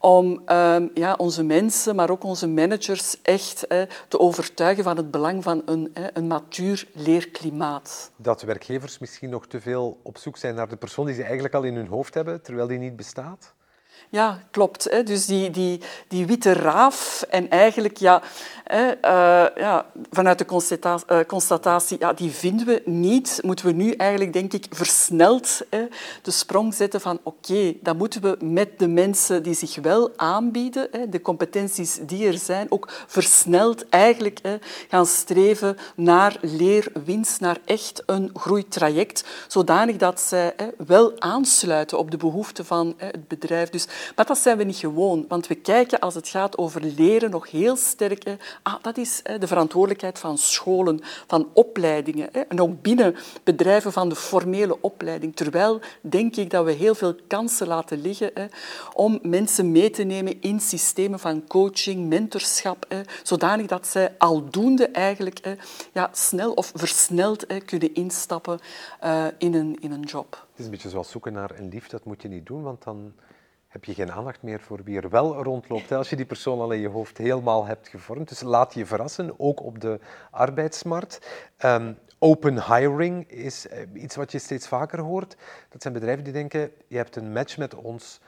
om 0.02 0.43
um, 0.46 0.90
ja, 0.94 1.14
onze 1.16 1.43
mensen, 1.43 1.96
maar 1.96 2.10
ook 2.10 2.25
onze 2.25 2.49
managers 2.49 3.22
echt 3.22 3.66
te 4.08 4.19
overtuigen 4.19 4.84
van 4.84 4.96
het 4.96 5.10
belang 5.10 5.43
van 5.43 5.62
een, 5.64 5.93
een 6.12 6.26
matuur 6.26 6.88
leerklimaat. 6.93 8.10
Dat 8.16 8.43
werkgevers 8.43 8.99
misschien 8.99 9.31
nog 9.31 9.46
te 9.46 9.60
veel 9.60 10.00
op 10.02 10.19
zoek 10.19 10.37
zijn 10.37 10.54
naar 10.54 10.69
de 10.69 10.76
persoon 10.76 11.06
die 11.06 11.14
ze 11.14 11.22
eigenlijk 11.22 11.54
al 11.54 11.62
in 11.62 11.75
hun 11.75 11.87
hoofd 11.87 12.14
hebben, 12.14 12.43
terwijl 12.43 12.66
die 12.66 12.78
niet 12.78 12.96
bestaat? 12.96 13.54
Ja, 14.08 14.43
klopt. 14.50 14.90
Hè. 14.90 15.02
Dus 15.02 15.26
die, 15.26 15.50
die, 15.50 15.81
die 16.08 16.26
witte 16.26 16.52
raaf 16.52 17.25
en 17.31 17.50
eigenlijk, 17.50 17.96
ja, 17.96 18.22
hè, 18.64 18.88
uh, 18.88 19.56
ja 19.56 19.87
vanuit 20.10 20.38
de 20.38 20.44
constatatie, 21.26 21.96
uh, 21.96 22.02
ja, 22.02 22.12
die 22.12 22.31
vinden 22.31 22.66
we 22.66 22.82
niet, 22.84 23.40
moeten 23.43 23.66
we 23.66 23.72
nu 23.72 23.90
eigenlijk, 23.93 24.32
denk 24.32 24.52
ik, 24.52 24.66
versneld 24.70 25.60
hè, 25.70 25.87
de 26.22 26.31
sprong 26.31 26.75
zetten 26.75 27.00
van 27.00 27.19
oké, 27.22 27.52
okay, 27.52 27.78
dan 27.82 27.96
moeten 27.96 28.22
we 28.22 28.37
met 28.40 28.78
de 28.78 28.88
mensen 28.88 29.43
die 29.43 29.54
zich 29.54 29.76
wel 29.76 30.10
aanbieden, 30.16 30.88
hè, 30.90 31.08
de 31.08 31.20
competenties 31.20 31.99
die 32.02 32.26
er 32.26 32.38
zijn, 32.38 32.70
ook 32.70 32.88
versneld 33.06 33.88
eigenlijk 33.88 34.38
hè, 34.43 34.56
gaan 34.88 35.06
streven 35.06 35.76
naar 35.96 36.37
leerwinst, 36.40 37.40
naar 37.40 37.58
echt 37.64 38.02
een 38.06 38.31
groeitraject, 38.34 39.25
zodanig 39.49 39.96
dat 39.96 40.20
zij 40.20 40.54
wel 40.87 41.20
aansluiten 41.20 41.99
op 41.99 42.10
de 42.10 42.16
behoeften 42.16 42.64
van 42.64 42.94
het 42.96 43.28
bedrijf. 43.28 43.70
Dus 43.70 43.87
maar 44.17 44.27
dat 44.27 44.39
zijn 44.39 44.56
we 44.56 44.65
niet 44.65 44.77
gewoon, 44.77 45.25
want 45.29 45.47
we 45.47 45.55
kijken 45.55 45.99
als 45.99 46.15
het 46.15 46.29
gaat 46.29 46.59
over 46.59 46.83
leren 46.83 47.31
nog 47.31 47.50
heel 47.50 47.77
sterk. 47.77 48.37
Ah, 48.62 48.75
dat 48.83 48.97
is 48.97 49.23
de 49.39 49.47
verantwoordelijkheid 49.47 50.19
van 50.19 50.39
scholen, 50.39 51.00
van 51.27 51.49
opleidingen. 51.53 52.49
En 52.49 52.61
ook 52.61 52.83
binnen 52.83 53.17
bedrijven 53.44 53.93
van 53.93 54.09
de 54.09 54.17
formele 54.17 54.81
opleiding. 54.81 55.37
Terwijl 55.37 55.81
denk 56.00 56.37
ik 56.37 56.50
dat 56.50 56.65
we 56.65 56.73
heel 56.73 56.94
veel 56.94 57.15
kansen 57.27 57.67
laten 57.67 58.00
liggen 58.00 58.33
om 58.94 59.19
mensen 59.23 59.73
mee 59.73 59.91
te 59.91 60.03
nemen 60.03 60.41
in 60.41 60.61
systemen 60.61 61.19
van 61.19 61.47
coaching, 61.47 62.09
mentorschap, 62.09 62.87
zodanig 63.23 63.67
dat 63.67 63.87
zij 63.87 64.15
aldoende 64.19 64.88
eigenlijk 64.88 65.56
ja, 65.93 66.11
snel 66.12 66.53
of 66.53 66.73
versneld 66.75 67.47
kunnen 67.65 67.95
instappen 67.95 68.59
uh, 69.05 69.27
in, 69.38 69.55
een, 69.55 69.77
in 69.81 69.93
een 69.93 70.03
job. 70.03 70.47
Het 70.50 70.59
is 70.59 70.65
een 70.65 70.71
beetje 70.71 70.88
zoals 70.88 71.11
zoeken 71.11 71.33
naar 71.33 71.50
een 71.59 71.69
lief, 71.69 71.88
dat 71.88 72.05
moet 72.05 72.23
je 72.23 72.29
niet 72.29 72.47
doen, 72.47 72.62
want 72.62 72.85
dan 72.85 73.12
heb 73.73 73.85
je 73.85 73.95
geen 73.95 74.13
aandacht 74.13 74.43
meer 74.43 74.61
voor 74.61 74.81
wie 74.85 75.01
er 75.01 75.09
wel 75.09 75.43
rondloopt. 75.43 75.93
Als 75.93 76.11
je 76.11 76.17
die 76.17 76.27
persoon 76.27 76.61
al 76.61 76.71
in 76.71 76.81
je 76.81 76.89
hoofd 76.89 77.19
helemaal 77.19 77.67
hebt 77.67 77.89
gevormd. 77.89 78.29
Dus 78.29 78.41
laat 78.41 78.75
je 78.75 78.87
verrassen, 78.87 79.35
ook 79.37 79.63
op 79.63 79.81
de 79.81 80.01
arbeidsmarkt. 80.31 81.47
Um, 81.65 81.99
open 82.19 82.65
hiring 82.65 83.31
is 83.31 83.69
eh, 83.69 83.87
iets 83.93 84.17
wat 84.17 84.33
je 84.33 84.39
steeds 84.39 84.69
vaker 84.69 85.01
hoort. 85.01 85.37
Dat 85.69 85.83
zijn 85.83 85.95
bedrijven 85.95 86.25
die 86.25 86.33
denken, 86.33 86.73
je 86.87 86.97
hebt 86.97 87.17
een 87.17 87.33
match 87.33 87.57
met 87.57 87.75
ons 87.75 88.21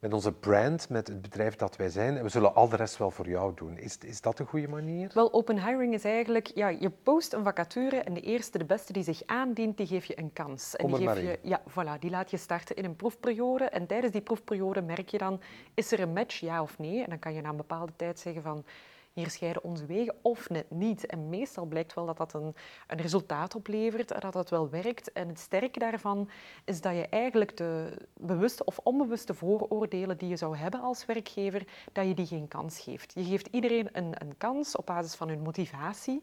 met 0.00 0.12
onze 0.12 0.32
brand, 0.32 0.88
met 0.88 1.06
het 1.06 1.22
bedrijf 1.22 1.56
dat 1.56 1.76
wij 1.76 1.88
zijn. 1.88 2.16
En 2.16 2.22
we 2.22 2.28
zullen 2.28 2.54
al 2.54 2.68
de 2.68 2.76
rest 2.76 2.96
wel 2.96 3.10
voor 3.10 3.28
jou 3.28 3.52
doen. 3.54 3.78
Is, 3.78 3.98
is 3.98 4.20
dat 4.20 4.38
een 4.38 4.46
goede 4.46 4.68
manier? 4.68 5.10
Wel, 5.14 5.32
open 5.32 5.66
hiring 5.66 5.94
is 5.94 6.04
eigenlijk, 6.04 6.46
ja, 6.46 6.68
je 6.68 6.90
post 6.90 7.32
een 7.32 7.44
vacature 7.44 7.96
en 7.96 8.14
de 8.14 8.20
eerste, 8.20 8.58
de 8.58 8.64
beste 8.64 8.92
die 8.92 9.02
zich 9.02 9.22
aandient, 9.26 9.76
die 9.76 9.86
geef 9.86 10.04
je 10.04 10.18
een 10.18 10.32
kans. 10.32 10.74
Kom 10.76 10.92
en 10.92 10.98
die 10.98 11.08
geef 11.08 11.20
je, 11.20 11.38
ja, 11.42 11.60
voilà, 11.70 11.98
die 11.98 12.10
laat 12.10 12.30
je 12.30 12.36
starten 12.36 12.76
in 12.76 12.84
een 12.84 12.96
proefperiode. 12.96 13.64
En 13.64 13.86
tijdens 13.86 14.12
die 14.12 14.22
proefperiode 14.22 14.82
merk 14.82 15.08
je 15.08 15.18
dan, 15.18 15.40
is 15.74 15.92
er 15.92 16.00
een 16.00 16.12
match, 16.12 16.40
ja 16.40 16.62
of 16.62 16.78
nee? 16.78 17.02
En 17.02 17.08
dan 17.08 17.18
kan 17.18 17.34
je 17.34 17.40
na 17.40 17.48
een 17.48 17.56
bepaalde 17.56 17.92
tijd 17.96 18.18
zeggen 18.18 18.42
van, 18.42 18.64
hier 19.12 19.30
scheiden 19.30 19.64
onze 19.64 19.86
wegen 19.86 20.14
of 20.22 20.48
net 20.48 20.70
niet. 20.70 21.06
En 21.06 21.28
meestal 21.28 21.64
blijkt 21.64 21.94
wel 21.94 22.06
dat 22.06 22.16
dat 22.16 22.32
een, 22.32 22.54
een 22.86 23.00
resultaat 23.00 23.54
oplevert, 23.54 24.08
dat 24.20 24.32
dat 24.32 24.50
wel 24.50 24.68
werkt. 24.68 25.12
En 25.12 25.28
het 25.28 25.38
sterke 25.38 25.78
daarvan 25.78 26.30
is 26.64 26.80
dat 26.80 26.94
je 26.94 27.06
eigenlijk 27.06 27.56
de 27.56 27.96
bewuste 28.14 28.64
of 28.64 28.78
onbewuste 28.78 29.34
vooroordelen 29.34 30.18
die 30.18 30.28
je 30.28 30.36
zou 30.36 30.56
hebben 30.56 30.80
als 30.80 31.06
werkgever, 31.06 31.66
dat 31.92 32.06
je 32.06 32.14
die 32.14 32.26
geen 32.26 32.48
kans 32.48 32.80
geeft. 32.80 33.12
Je 33.14 33.24
geeft 33.24 33.48
iedereen 33.50 33.88
een, 33.92 34.12
een 34.18 34.36
kans 34.38 34.76
op 34.76 34.86
basis 34.86 35.14
van 35.14 35.28
hun 35.28 35.42
motivatie, 35.42 36.22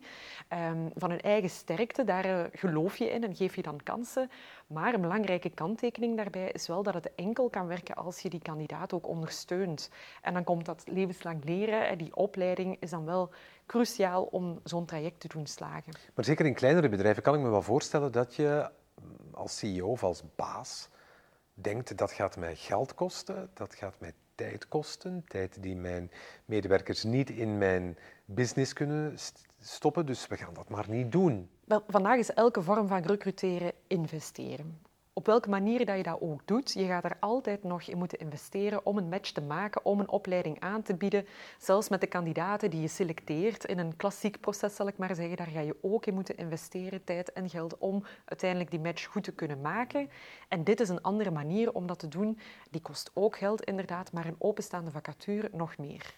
um, 0.53 0.91
van 0.96 1.10
hun 1.10 1.22
eigen 1.22 1.50
sterkte. 1.50 2.03
Daar 2.03 2.25
uh, 2.25 2.44
geloof 2.51 2.98
je 2.98 3.10
in 3.10 3.24
en 3.24 3.36
geef 3.36 3.56
je 3.56 3.62
dan 3.62 3.84
kansen. 3.84 4.29
Maar 4.67 4.94
een 4.94 5.01
belangrijke 5.01 5.50
kanttekening 5.50 6.17
daarbij 6.17 6.50
is 6.51 6.67
wel 6.67 6.84
dat 6.84 6.94
het 6.94 7.15
enkel 7.15 7.50
kan 7.50 7.67
werken 7.67 7.96
als 7.96 8.20
je 8.20 8.29
die 8.29 8.41
kandidaat 8.41 8.94
ook 8.94 9.08
ondersteunt. 9.08 9.89
En 10.22 10.34
dan 10.34 10.44
komt 10.44 10.65
dat 10.65 10.84
levenslang 10.88 11.44
leren, 11.44 11.98
die 11.98 12.15
opleiding 12.15 12.76
is 12.79 12.89
dan 12.89 13.05
wel 13.05 13.29
cruciaal 13.65 14.24
om 14.24 14.60
zo'n 14.63 14.86
traject 14.86 15.19
te 15.19 15.27
doen 15.27 15.48
slagen. 15.48 15.93
Maar 16.15 16.25
zeker 16.25 16.46
in 16.46 16.53
kleinere 16.53 16.89
bedrijven 16.89 17.24
kan 17.24 17.36
ik 17.36 17.41
me 17.41 17.50
wel 17.50 17.62
voorstellen 17.62 18.12
dat 18.12 18.36
je 18.36 18.69
als 19.31 19.57
CEO 19.57 19.88
of 19.88 20.03
als 20.03 20.24
baas 20.36 20.89
denkt 21.53 21.98
dat 21.98 22.12
gaat 22.12 22.38
mij 22.38 22.55
geld 22.55 22.93
kosten, 22.93 23.50
dat 23.53 23.75
gaat 23.75 24.00
mij 24.00 24.13
tijd 24.36 24.67
kosten, 24.67 25.24
tijd 25.27 25.63
die 25.63 25.75
mijn 25.75 26.12
medewerkers 26.46 27.03
niet 27.03 27.29
in 27.29 27.57
mijn 27.57 27.98
business 28.25 28.74
kunnen 28.74 29.17
stoppen, 29.60 30.05
dus 30.05 30.27
we 30.27 30.38
gaan 30.38 30.53
dat 30.53 30.69
maar 30.69 30.86
niet 30.89 31.12
doen. 31.12 31.50
Wel, 31.63 31.84
vandaag 31.88 32.17
is 32.17 32.34
elke 32.34 32.62
vorm 32.62 32.88
van 32.88 33.01
recruteren 33.01 33.72
investeren. 33.88 34.81
Op 35.18 35.26
welke 35.26 35.50
manier 35.50 35.86
dat 35.86 35.98
je 35.98 36.04
dat 36.04 36.22
ook 36.22 36.42
doet, 36.46 36.74
je 36.74 36.86
gaat 36.86 37.04
er 37.04 37.18
altijd 37.20 37.64
nog 37.64 37.82
in 37.82 37.98
moeten 37.98 38.20
investeren 38.20 38.86
om 38.86 38.98
een 38.98 39.10
match 39.10 39.32
te 39.32 39.42
maken, 39.42 39.86
om 39.86 40.00
een 40.00 40.10
opleiding 40.10 40.60
aan 40.60 40.82
te 40.82 40.96
bieden. 40.96 41.26
Zelfs 41.58 41.90
met 41.90 42.02
de 42.02 42.08
kandidaten 42.08 42.70
die 42.70 42.82
je 42.82 42.88
selecteert 42.88 43.66
in 43.66 43.78
een 43.78 43.96
klassiek 43.96 44.40
proces, 44.40 44.76
zal 44.76 44.88
ik 44.88 44.98
maar 44.98 45.16
zeggen, 45.16 45.38
daar 45.38 45.48
ga 45.48 45.60
je 45.60 45.78
ook 45.82 46.06
in 46.06 46.14
moeten 46.14 46.38
investeren, 46.38 47.04
tijd 47.04 47.34
en 47.34 47.50
geld, 47.50 47.78
om 47.78 48.04
uiteindelijk 48.26 48.72
die 48.72 48.80
match 48.80 49.06
goed 49.06 49.24
te 49.24 49.32
kunnen 49.32 49.62
maken. 49.62 50.10
En 50.48 50.64
dit 50.64 50.80
is 50.80 50.90
een 50.90 51.02
andere 51.02 51.32
manier 51.32 51.74
om 51.74 51.88
dat 51.88 52.00
te 52.00 52.08
doen. 52.08 52.40
Die 52.70 52.82
kost 52.82 53.12
ook 53.14 53.38
geld, 53.38 53.64
inderdaad, 53.64 54.12
maar 54.12 54.26
een 54.26 54.36
openstaande 54.38 54.92
vacature 54.92 55.50
nog 55.52 55.78
meer. 55.78 56.14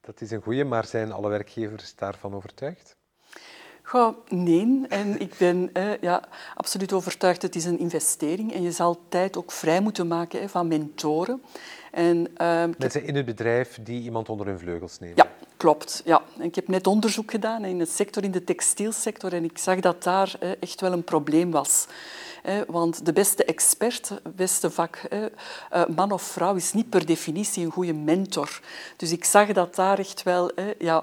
Dat 0.00 0.20
is 0.20 0.30
een 0.30 0.42
goede, 0.42 0.64
maar 0.64 0.84
zijn 0.84 1.12
alle 1.12 1.28
werkgevers 1.28 1.94
daarvan 1.94 2.34
overtuigd? 2.34 2.96
Goh, 3.92 4.16
nee, 4.28 4.80
en 4.88 5.20
ik 5.20 5.34
ben 5.38 5.70
eh, 5.72 5.98
ja, 6.00 6.22
absoluut 6.54 6.92
overtuigd, 6.92 7.42
het 7.42 7.56
is 7.56 7.64
een 7.64 7.78
investering 7.78 8.52
en 8.52 8.62
je 8.62 8.70
zal 8.70 9.00
tijd 9.08 9.36
ook 9.36 9.52
vrij 9.52 9.80
moeten 9.80 10.06
maken 10.06 10.48
van 10.48 10.68
mentoren. 10.68 11.42
En, 11.90 12.18
uh, 12.18 12.64
Mensen 12.78 13.04
in 13.04 13.16
het 13.16 13.24
bedrijf 13.24 13.78
die 13.82 14.02
iemand 14.02 14.28
onder 14.28 14.46
hun 14.46 14.58
vleugels 14.58 14.98
nemen. 14.98 15.16
Ja, 15.16 15.30
klopt. 15.56 16.02
Ja. 16.04 16.22
ik 16.38 16.54
heb 16.54 16.68
net 16.68 16.86
onderzoek 16.86 17.30
gedaan 17.30 17.64
in, 17.64 17.80
het 17.80 17.90
sector, 17.90 18.24
in 18.24 18.30
de 18.30 18.44
textielsector 18.44 19.32
en 19.32 19.44
ik 19.44 19.58
zag 19.58 19.80
dat 19.80 20.02
daar 20.02 20.34
eh, 20.40 20.50
echt 20.60 20.80
wel 20.80 20.92
een 20.92 21.04
probleem 21.04 21.50
was. 21.50 21.86
Want 22.66 23.06
de 23.06 23.12
beste 23.12 23.44
expert, 23.44 24.20
beste 24.34 24.70
vak, 24.70 24.96
eh, 24.96 25.84
man 25.96 26.12
of 26.12 26.22
vrouw, 26.22 26.54
is 26.54 26.72
niet 26.72 26.90
per 26.90 27.06
definitie 27.06 27.64
een 27.64 27.70
goede 27.70 27.92
mentor. 27.92 28.60
Dus 28.96 29.12
ik 29.12 29.24
zag 29.24 29.52
dat 29.52 29.74
daar 29.74 29.98
echt 29.98 30.22
wel 30.22 30.50
ja, 30.78 31.02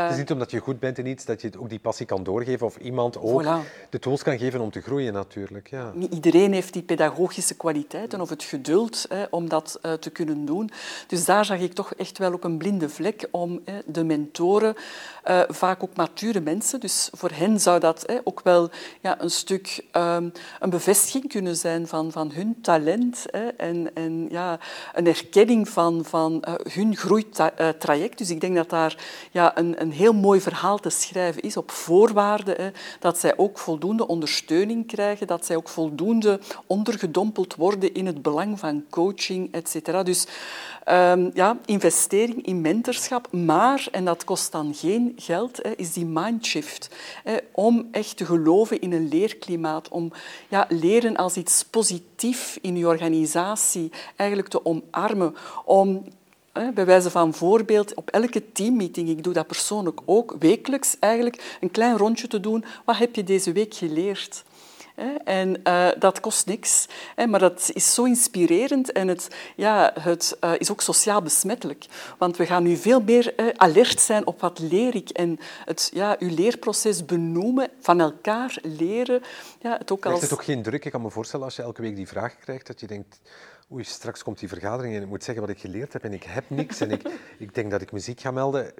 het 0.00 0.12
is 0.12 0.16
niet 0.18 0.30
omdat 0.30 0.50
je 0.50 0.58
goed 0.58 0.78
bent 0.78 0.98
in 0.98 1.06
iets 1.06 1.24
dat 1.24 1.42
je 1.42 1.50
ook 1.58 1.68
die 1.68 1.78
passie 1.78 2.06
kan 2.06 2.22
doorgeven 2.22 2.66
of 2.66 2.76
iemand 2.76 3.18
ook 3.18 3.44
de 3.90 3.98
tools 3.98 4.22
kan 4.22 4.38
geven 4.38 4.60
om 4.60 4.70
te 4.70 4.80
groeien 4.80 5.12
natuurlijk. 5.12 5.68
Ja. 5.68 5.90
Niet 5.94 6.14
iedereen 6.14 6.52
heeft 6.52 6.72
die 6.72 6.82
pedagogische 6.82 7.54
kwaliteiten 7.54 8.20
of 8.20 8.28
het 8.28 8.42
geduld 8.42 9.06
hè, 9.08 9.24
om 9.30 9.48
dat 9.48 9.78
uh, 9.82 9.92
te 9.92 10.10
kunnen 10.10 10.44
doen. 10.44 10.70
Dus 11.06 11.24
daar 11.24 11.44
zag 11.44 11.58
ik 11.58 11.72
toch 11.72 11.94
echt 11.94 12.18
wel 12.18 12.32
ook 12.32 12.44
een 12.44 12.58
blinde 12.58 12.88
vlek 12.88 13.28
om 13.30 13.60
hè, 13.64 13.78
de 13.86 14.04
mentoren, 14.04 14.74
uh, 15.28 15.40
vaak 15.48 15.82
ook 15.82 15.96
mature 15.96 16.40
mensen, 16.40 16.80
dus 16.80 17.08
voor 17.12 17.30
hen 17.30 17.60
zou 17.60 17.80
dat 17.80 18.04
hè, 18.06 18.18
ook 18.24 18.40
wel 18.42 18.70
ja, 19.00 19.20
een 19.20 19.30
stuk 19.30 19.84
um, 19.92 20.32
een 20.60 20.70
bevestiging 20.70 21.28
kunnen 21.28 21.56
zijn 21.56 21.86
van, 21.86 22.12
van 22.12 22.32
hun 22.32 22.56
talent 22.62 23.24
hè, 23.30 23.46
en, 23.46 23.94
en 23.94 24.26
ja, 24.30 24.58
een 24.94 25.06
erkenning 25.06 25.68
van, 25.68 26.04
van 26.04 26.44
uh, 26.48 26.54
hun 26.72 26.96
groeitraject. 26.96 28.18
Dus 28.18 28.30
ik 28.30 28.40
denk 28.40 28.56
dat 28.56 28.70
daar 28.70 28.96
ja, 29.30 29.58
een 29.58 29.81
een 29.82 29.92
heel 29.92 30.12
mooi 30.12 30.40
verhaal 30.40 30.78
te 30.78 30.90
schrijven 30.90 31.42
is 31.42 31.56
op 31.56 31.70
voorwaarde 31.70 32.54
hè, 32.58 32.70
dat 33.00 33.18
zij 33.18 33.36
ook 33.36 33.58
voldoende 33.58 34.06
ondersteuning 34.06 34.86
krijgen, 34.86 35.26
dat 35.26 35.46
zij 35.46 35.56
ook 35.56 35.68
voldoende 35.68 36.40
ondergedompeld 36.66 37.54
worden 37.54 37.94
in 37.94 38.06
het 38.06 38.22
belang 38.22 38.58
van 38.58 38.84
coaching, 38.90 39.52
etc. 39.52 40.04
Dus 40.04 40.26
um, 40.88 41.30
ja, 41.34 41.58
investering 41.64 42.46
in 42.46 42.60
mentorschap, 42.60 43.32
maar, 43.32 43.88
en 43.90 44.04
dat 44.04 44.24
kost 44.24 44.52
dan 44.52 44.74
geen 44.74 45.12
geld, 45.16 45.58
hè, 45.62 45.70
is 45.76 45.92
die 45.92 46.06
mindshift. 46.06 46.88
Om 47.52 47.88
echt 47.90 48.16
te 48.16 48.24
geloven 48.24 48.80
in 48.80 48.92
een 48.92 49.08
leerklimaat, 49.08 49.88
om 49.88 50.12
ja, 50.48 50.66
leren 50.68 51.16
als 51.16 51.36
iets 51.36 51.64
positiefs 51.64 52.58
in 52.60 52.76
je 52.76 52.86
organisatie 52.86 53.90
eigenlijk 54.16 54.48
te 54.48 54.64
omarmen, 54.64 55.34
om 55.64 56.04
bij 56.52 56.86
wijze 56.86 57.10
van 57.10 57.34
voorbeeld, 57.34 57.94
op 57.94 58.10
elke 58.10 58.52
teammeeting, 58.52 59.08
ik 59.08 59.24
doe 59.24 59.32
dat 59.32 59.46
persoonlijk 59.46 60.00
ook, 60.04 60.36
wekelijks 60.38 60.96
eigenlijk 60.98 61.56
een 61.60 61.70
klein 61.70 61.96
rondje 61.96 62.26
te 62.26 62.40
doen. 62.40 62.64
Wat 62.84 62.96
heb 62.96 63.14
je 63.14 63.24
deze 63.24 63.52
week 63.52 63.74
geleerd? 63.74 64.44
En 65.24 65.60
uh, 65.64 65.88
dat 65.98 66.20
kost 66.20 66.46
niks, 66.46 66.88
maar 67.28 67.40
dat 67.40 67.70
is 67.72 67.94
zo 67.94 68.04
inspirerend 68.04 68.92
en 68.92 69.08
het, 69.08 69.28
ja, 69.56 69.92
het 70.00 70.36
uh, 70.44 70.52
is 70.58 70.70
ook 70.70 70.80
sociaal 70.80 71.22
besmettelijk. 71.22 71.86
Want 72.18 72.36
we 72.36 72.46
gaan 72.46 72.62
nu 72.62 72.76
veel 72.76 73.00
meer 73.00 73.40
uh, 73.40 73.46
alert 73.56 74.00
zijn 74.00 74.26
op 74.26 74.40
wat 74.40 74.58
leer 74.58 74.94
ik 74.94 75.08
en 75.08 75.38
het 75.64 75.90
ja, 75.94 76.16
uw 76.18 76.34
leerproces 76.34 77.04
benoemen, 77.04 77.70
van 77.80 78.00
elkaar 78.00 78.58
leren. 78.62 79.22
Ja, 79.60 79.78
het 79.78 79.90
ook 79.92 80.06
als... 80.06 80.20
het 80.20 80.32
ook 80.32 80.44
geen 80.44 80.62
druk? 80.62 80.84
Ik 80.84 80.92
kan 80.92 81.02
me 81.02 81.10
voorstellen 81.10 81.44
als 81.44 81.56
je 81.56 81.62
elke 81.62 81.82
week 81.82 81.96
die 81.96 82.08
vraag 82.08 82.38
krijgt, 82.38 82.66
dat 82.66 82.80
je 82.80 82.86
denkt 82.86 83.20
oei, 83.70 83.84
straks 83.84 84.22
komt 84.22 84.38
die 84.38 84.48
vergadering 84.48 84.94
en 84.94 85.02
ik 85.02 85.08
moet 85.08 85.24
zeggen 85.24 85.46
wat 85.46 85.54
ik 85.54 85.60
geleerd 85.60 85.92
heb 85.92 86.04
en 86.04 86.12
ik 86.12 86.22
heb 86.22 86.50
niks 86.50 86.80
en 86.80 86.90
ik, 86.90 87.02
ik 87.38 87.54
denk 87.54 87.70
dat 87.70 87.82
ik 87.82 87.92
muziek 87.92 88.20
ga 88.20 88.30
melden. 88.30 88.72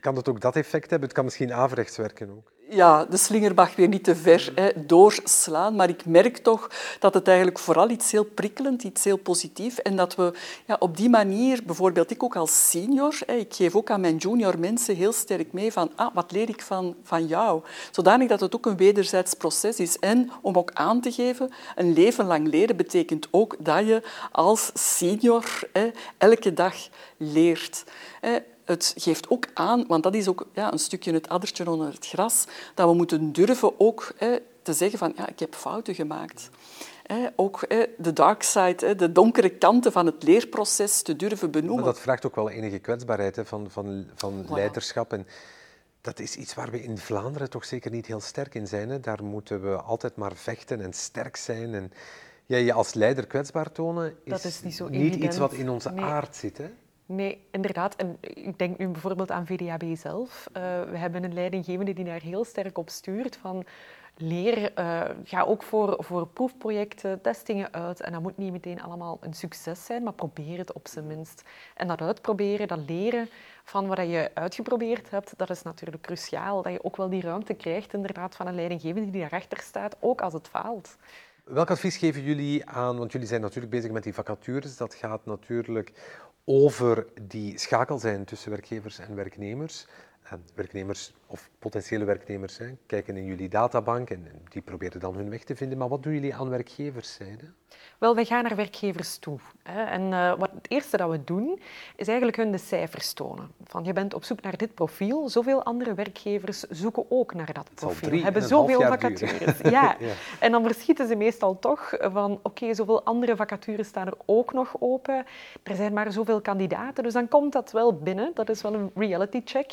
Kan 0.00 0.14
dat 0.14 0.28
ook 0.28 0.40
dat 0.40 0.56
effect 0.56 0.90
hebben? 0.90 1.08
Het 1.08 1.16
kan 1.16 1.24
misschien 1.24 1.52
averechts 1.52 1.96
werken 1.96 2.30
ook 2.30 2.52
ja, 2.68 3.04
de 3.04 3.16
slinger 3.16 3.54
mag 3.54 3.76
weer 3.76 3.88
niet 3.88 4.04
te 4.04 4.16
ver 4.16 4.52
hè, 4.54 4.70
doorslaan, 4.86 5.76
maar 5.76 5.88
ik 5.88 6.06
merk 6.06 6.36
toch 6.36 6.70
dat 6.98 7.14
het 7.14 7.28
eigenlijk 7.28 7.58
vooral 7.58 7.90
iets 7.90 8.10
heel 8.10 8.24
prikkelend, 8.24 8.82
iets 8.82 9.04
heel 9.04 9.16
positiefs 9.16 9.82
en 9.82 9.96
dat 9.96 10.14
we 10.14 10.32
ja, 10.66 10.76
op 10.78 10.96
die 10.96 11.08
manier, 11.08 11.60
bijvoorbeeld 11.64 12.10
ik 12.10 12.22
ook 12.22 12.36
als 12.36 12.70
senior, 12.70 13.18
hè, 13.26 13.34
ik 13.34 13.54
geef 13.54 13.76
ook 13.76 13.90
aan 13.90 14.00
mijn 14.00 14.16
junior 14.16 14.58
mensen 14.58 14.96
heel 14.96 15.12
sterk 15.12 15.52
mee 15.52 15.72
van 15.72 15.90
ah, 15.96 16.14
wat 16.14 16.32
leer 16.32 16.48
ik 16.48 16.62
van, 16.62 16.94
van 17.02 17.26
jou? 17.26 17.62
Zodanig 17.90 18.28
dat 18.28 18.40
het 18.40 18.54
ook 18.54 18.66
een 18.66 18.76
wederzijds 18.76 19.34
proces 19.34 19.78
is. 19.78 19.98
En 19.98 20.30
om 20.40 20.56
ook 20.56 20.70
aan 20.72 21.00
te 21.00 21.12
geven, 21.12 21.50
een 21.76 21.92
leven 21.92 22.26
lang 22.26 22.48
leren 22.48 22.76
betekent 22.76 23.28
ook 23.30 23.56
dat 23.58 23.86
je 23.86 24.02
als 24.32 24.70
senior 24.74 25.44
hè, 25.72 25.90
elke 26.18 26.54
dag 26.54 26.74
leert. 27.16 27.84
Hè 28.20 28.38
het 28.64 28.94
geeft 28.96 29.28
ook 29.28 29.46
aan, 29.54 29.84
want 29.86 30.02
dat 30.02 30.14
is 30.14 30.28
ook 30.28 30.46
ja, 30.52 30.72
een 30.72 30.78
stukje 30.78 31.12
het 31.12 31.28
addertje 31.28 31.70
onder 31.70 31.92
het 31.92 32.06
gras, 32.06 32.44
dat 32.74 32.88
we 32.88 32.94
moeten 32.94 33.32
durven 33.32 33.80
ook 33.80 34.12
hè, 34.16 34.36
te 34.62 34.72
zeggen 34.72 34.98
van 34.98 35.12
ja, 35.16 35.28
ik 35.28 35.38
heb 35.38 35.54
fouten 35.54 35.94
gemaakt. 35.94 36.50
Hè, 37.02 37.26
ook 37.36 37.64
hè, 37.68 37.84
de 37.98 38.12
dark 38.12 38.42
side, 38.42 38.94
de 38.94 39.12
donkere 39.12 39.50
kanten 39.50 39.92
van 39.92 40.06
het 40.06 40.22
leerproces 40.22 41.02
te 41.02 41.16
durven 41.16 41.50
benoemen. 41.50 41.84
Maar 41.84 41.92
dat 41.92 42.02
vraagt 42.02 42.26
ook 42.26 42.34
wel 42.34 42.50
enige 42.50 42.78
kwetsbaarheid 42.78 43.40
van, 43.42 43.70
van, 43.70 44.06
van 44.14 44.46
leiderschap. 44.50 45.12
En 45.12 45.26
dat 46.00 46.18
is 46.18 46.36
iets 46.36 46.54
waar 46.54 46.70
we 46.70 46.82
in 46.82 46.98
Vlaanderen 46.98 47.50
toch 47.50 47.64
zeker 47.64 47.90
niet 47.90 48.06
heel 48.06 48.20
sterk 48.20 48.54
in 48.54 48.66
zijn. 48.66 48.88
Hè. 48.88 49.00
Daar 49.00 49.24
moeten 49.24 49.62
we 49.62 49.76
altijd 49.76 50.16
maar 50.16 50.32
vechten 50.34 50.80
en 50.80 50.92
sterk 50.92 51.36
zijn. 51.36 51.74
En 51.74 51.92
ja, 52.46 52.56
je 52.56 52.72
als 52.72 52.94
leider 52.94 53.26
kwetsbaar 53.26 53.72
tonen 53.72 54.16
is, 54.24 54.32
dat 54.32 54.44
is 54.44 54.62
niet, 54.62 54.74
zo 54.74 54.88
niet 54.88 55.14
iets 55.14 55.36
wat 55.36 55.52
in 55.52 55.68
onze 55.68 55.96
aard 55.96 56.36
zit. 56.36 56.58
Hè? 56.58 56.70
Nee, 57.06 57.46
inderdaad. 57.50 57.96
En 57.96 58.16
ik 58.20 58.58
denk 58.58 58.78
nu 58.78 58.88
bijvoorbeeld 58.88 59.30
aan 59.30 59.46
VDAB 59.46 59.84
zelf. 59.96 60.46
Uh, 60.48 60.62
we 60.90 60.96
hebben 60.96 61.24
een 61.24 61.34
leidinggevende 61.34 61.92
die 61.92 62.04
daar 62.04 62.20
heel 62.20 62.44
sterk 62.44 62.78
op 62.78 62.90
stuurt 62.90 63.36
van 63.36 63.64
leer, 64.16 64.72
uh, 64.78 65.00
ga 65.24 65.42
ook 65.42 65.62
voor, 65.62 65.96
voor 65.98 66.26
proefprojecten, 66.26 67.20
testingen 67.20 67.72
uit. 67.72 68.00
En 68.00 68.12
dat 68.12 68.22
moet 68.22 68.36
niet 68.36 68.52
meteen 68.52 68.82
allemaal 68.82 69.18
een 69.20 69.34
succes 69.34 69.84
zijn, 69.84 70.02
maar 70.02 70.12
probeer 70.12 70.58
het 70.58 70.72
op 70.72 70.88
zijn 70.88 71.06
minst. 71.06 71.42
En 71.74 71.88
dat 71.88 72.00
uitproberen, 72.00 72.68
dat 72.68 72.88
leren 72.88 73.28
van 73.64 73.86
wat 73.86 73.98
je 73.98 74.30
uitgeprobeerd 74.34 75.10
hebt, 75.10 75.32
dat 75.36 75.50
is 75.50 75.62
natuurlijk 75.62 76.02
cruciaal. 76.02 76.62
Dat 76.62 76.72
je 76.72 76.84
ook 76.84 76.96
wel 76.96 77.08
die 77.08 77.22
ruimte 77.22 77.54
krijgt 77.54 77.94
inderdaad 77.94 78.36
van 78.36 78.46
een 78.46 78.54
leidinggevende 78.54 79.10
die 79.10 79.20
daarachter 79.20 79.60
staat, 79.60 79.96
ook 80.00 80.20
als 80.20 80.32
het 80.32 80.48
faalt. 80.48 80.96
Welk 81.44 81.70
advies 81.70 81.96
geven 81.96 82.22
jullie 82.22 82.66
aan, 82.66 82.98
want 82.98 83.12
jullie 83.12 83.26
zijn 83.26 83.40
natuurlijk 83.40 83.72
bezig 83.72 83.90
met 83.90 84.02
die 84.02 84.14
vacatures, 84.14 84.76
dat 84.76 84.94
gaat 84.94 85.26
natuurlijk 85.26 85.92
over 86.44 87.06
die 87.22 87.58
schakel 87.58 87.98
zijn 87.98 88.24
tussen 88.24 88.50
werkgevers 88.50 88.98
en 88.98 89.14
werknemers. 89.14 89.86
En 90.22 90.44
werknemers 90.54 91.12
of 91.26 91.50
potentiële 91.58 92.04
werknemers 92.04 92.58
hè, 92.58 92.66
kijken 92.86 93.16
in 93.16 93.24
jullie 93.24 93.48
databank 93.48 94.10
en 94.10 94.26
die 94.48 94.62
proberen 94.62 95.00
dan 95.00 95.14
hun 95.14 95.30
weg 95.30 95.44
te 95.44 95.56
vinden. 95.56 95.78
Maar 95.78 95.88
wat 95.88 96.02
doen 96.02 96.12
jullie 96.12 96.34
aan 96.34 96.48
werkgeverszijde? 96.48 97.44
Wel, 97.98 98.14
wij 98.14 98.24
gaan 98.24 98.42
naar 98.42 98.56
werkgevers 98.56 99.16
toe. 99.16 99.38
Hè. 99.62 99.82
En 99.82 100.02
uh, 100.02 100.38
wat 100.38 100.50
het 100.54 100.70
eerste 100.70 100.96
dat 100.96 101.10
we 101.10 101.24
doen, 101.24 101.60
is 101.96 102.06
eigenlijk 102.06 102.36
hun 102.36 102.52
de 102.52 102.58
cijfers 102.58 103.12
tonen. 103.12 103.50
Van, 103.64 103.84
je 103.84 103.92
bent 103.92 104.14
op 104.14 104.24
zoek 104.24 104.42
naar 104.42 104.56
dit 104.56 104.74
profiel. 104.74 105.28
Zoveel 105.28 105.62
andere 105.62 105.94
werkgevers 105.94 106.60
zoeken 106.60 107.04
ook 107.08 107.34
naar 107.34 107.52
dat 107.52 107.70
profiel. 107.74 108.22
Hebben 108.22 108.42
zoveel 108.42 108.80
vacatures. 108.80 109.58
Ja. 109.58 109.70
ja. 109.98 110.14
En 110.40 110.52
dan 110.52 110.62
verschieten 110.62 111.08
ze 111.08 111.16
meestal 111.16 111.58
toch 111.58 111.96
van, 112.00 112.40
oké, 112.42 112.74
zoveel 112.74 113.04
andere 113.04 113.36
vacatures 113.36 113.88
staan 113.88 114.06
er 114.06 114.16
ook 114.24 114.52
nog 114.52 114.76
open. 114.78 115.24
Er 115.62 115.76
zijn 115.76 115.92
maar 115.92 116.12
zoveel 116.12 116.40
kandidaten, 116.40 117.02
dus 117.02 117.12
dan 117.12 117.28
komt 117.28 117.52
dat 117.52 117.72
wel 117.72 117.98
binnen. 117.98 118.30
Dat 118.34 118.48
is 118.48 118.62
wel 118.62 118.74
een 118.74 118.90
reality 118.94 119.40
check. 119.44 119.72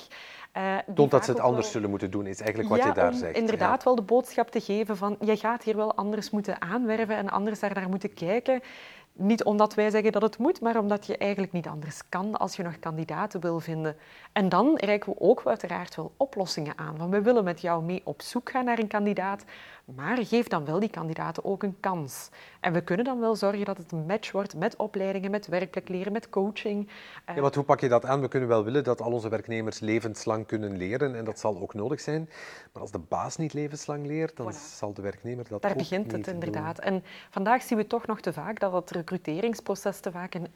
Uh, 0.57 0.77
Toont 0.95 1.11
dat 1.11 1.25
ze 1.25 1.31
het 1.31 1.39
anders 1.39 1.71
zullen 1.71 1.89
moeten 1.89 2.11
doen, 2.11 2.25
is 2.27 2.39
eigenlijk 2.39 2.69
wat 2.69 2.83
je 2.83 2.91
daar 2.93 3.13
zegt. 3.13 3.37
inderdaad 3.37 3.83
wel 3.83 3.95
de 3.95 4.01
boodschap 4.01 4.49
te 4.49 4.61
geven 4.61 4.97
van 4.97 5.17
je 5.19 5.37
gaat 5.37 5.63
hier 5.63 5.75
wel 5.75 5.95
anders 5.95 6.29
moeten 6.29 6.61
aanwerven 6.61 7.15
en 7.15 7.29
anders 7.29 7.59
daar 7.59 7.73
naar 7.73 7.89
moeten 7.89 8.13
kijken. 8.13 8.61
Niet 9.13 9.43
omdat 9.43 9.73
wij 9.73 9.89
zeggen 9.89 10.11
dat 10.11 10.21
het 10.21 10.37
moet, 10.37 10.61
maar 10.61 10.77
omdat 10.77 11.05
je 11.05 11.17
eigenlijk 11.17 11.51
niet 11.51 11.67
anders 11.67 12.01
kan 12.09 12.37
als 12.37 12.55
je 12.55 12.63
nog 12.63 12.79
kandidaten 12.79 13.41
wil 13.41 13.59
vinden. 13.59 13.95
En 14.31 14.49
dan 14.49 14.75
reiken 14.75 15.11
we 15.13 15.19
ook 15.19 15.41
uiteraard 15.45 15.95
wel 15.95 16.13
oplossingen 16.17 16.77
aan. 16.77 16.97
Want 16.97 17.11
we 17.11 17.21
willen 17.21 17.43
met 17.43 17.61
jou 17.61 17.83
mee 17.83 18.01
op 18.03 18.21
zoek 18.21 18.49
gaan 18.49 18.65
naar 18.65 18.79
een 18.79 18.87
kandidaat, 18.87 19.43
Maar 19.95 20.25
geef 20.25 20.47
dan 20.47 20.65
wel 20.65 20.79
die 20.79 20.89
kandidaten 20.89 21.45
ook 21.45 21.63
een 21.63 21.79
kans. 21.79 22.29
En 22.59 22.73
we 22.73 22.81
kunnen 22.81 23.05
dan 23.05 23.19
wel 23.19 23.35
zorgen 23.35 23.65
dat 23.65 23.77
het 23.77 23.91
een 23.91 24.05
match 24.05 24.31
wordt 24.31 24.55
met 24.55 24.75
opleidingen, 24.75 25.31
met 25.31 25.47
werkplek 25.47 25.89
leren, 25.89 26.11
met 26.11 26.29
coaching. 26.29 26.89
Ja, 27.35 27.41
want 27.41 27.55
hoe 27.55 27.63
pak 27.63 27.79
je 27.79 27.87
dat 27.87 28.05
aan? 28.05 28.21
We 28.21 28.27
kunnen 28.27 28.49
wel 28.49 28.63
willen 28.63 28.83
dat 28.83 29.01
al 29.01 29.11
onze 29.11 29.29
werknemers 29.29 29.79
levenslang 29.79 30.45
kunnen 30.45 30.77
leren 30.77 31.15
en 31.15 31.25
dat 31.25 31.39
zal 31.39 31.61
ook 31.61 31.73
nodig 31.73 31.99
zijn. 31.99 32.29
Maar 32.73 32.81
als 32.81 32.91
de 32.91 32.99
baas 32.99 33.37
niet 33.37 33.53
levenslang 33.53 34.05
leert, 34.05 34.37
dan 34.37 34.53
zal 34.53 34.93
de 34.93 35.01
werknemer 35.01 35.45
dat 35.49 35.61
Daar 35.61 35.71
ook 35.71 35.77
begint 35.77 36.11
het 36.11 36.27
inderdaad. 36.27 36.75
doen. 36.75 36.85
En 36.85 37.03
vandaag 37.29 37.61
zien 37.61 37.77
we 37.77 37.87
toch 37.87 38.05
nog 38.05 38.21
te 38.21 38.33
vaak 38.33 38.59
dat 38.59 38.73
het 38.73 38.91
recruteringsproces 38.91 39.99
te 39.99 40.11
vaak 40.11 40.33
een 40.33 40.47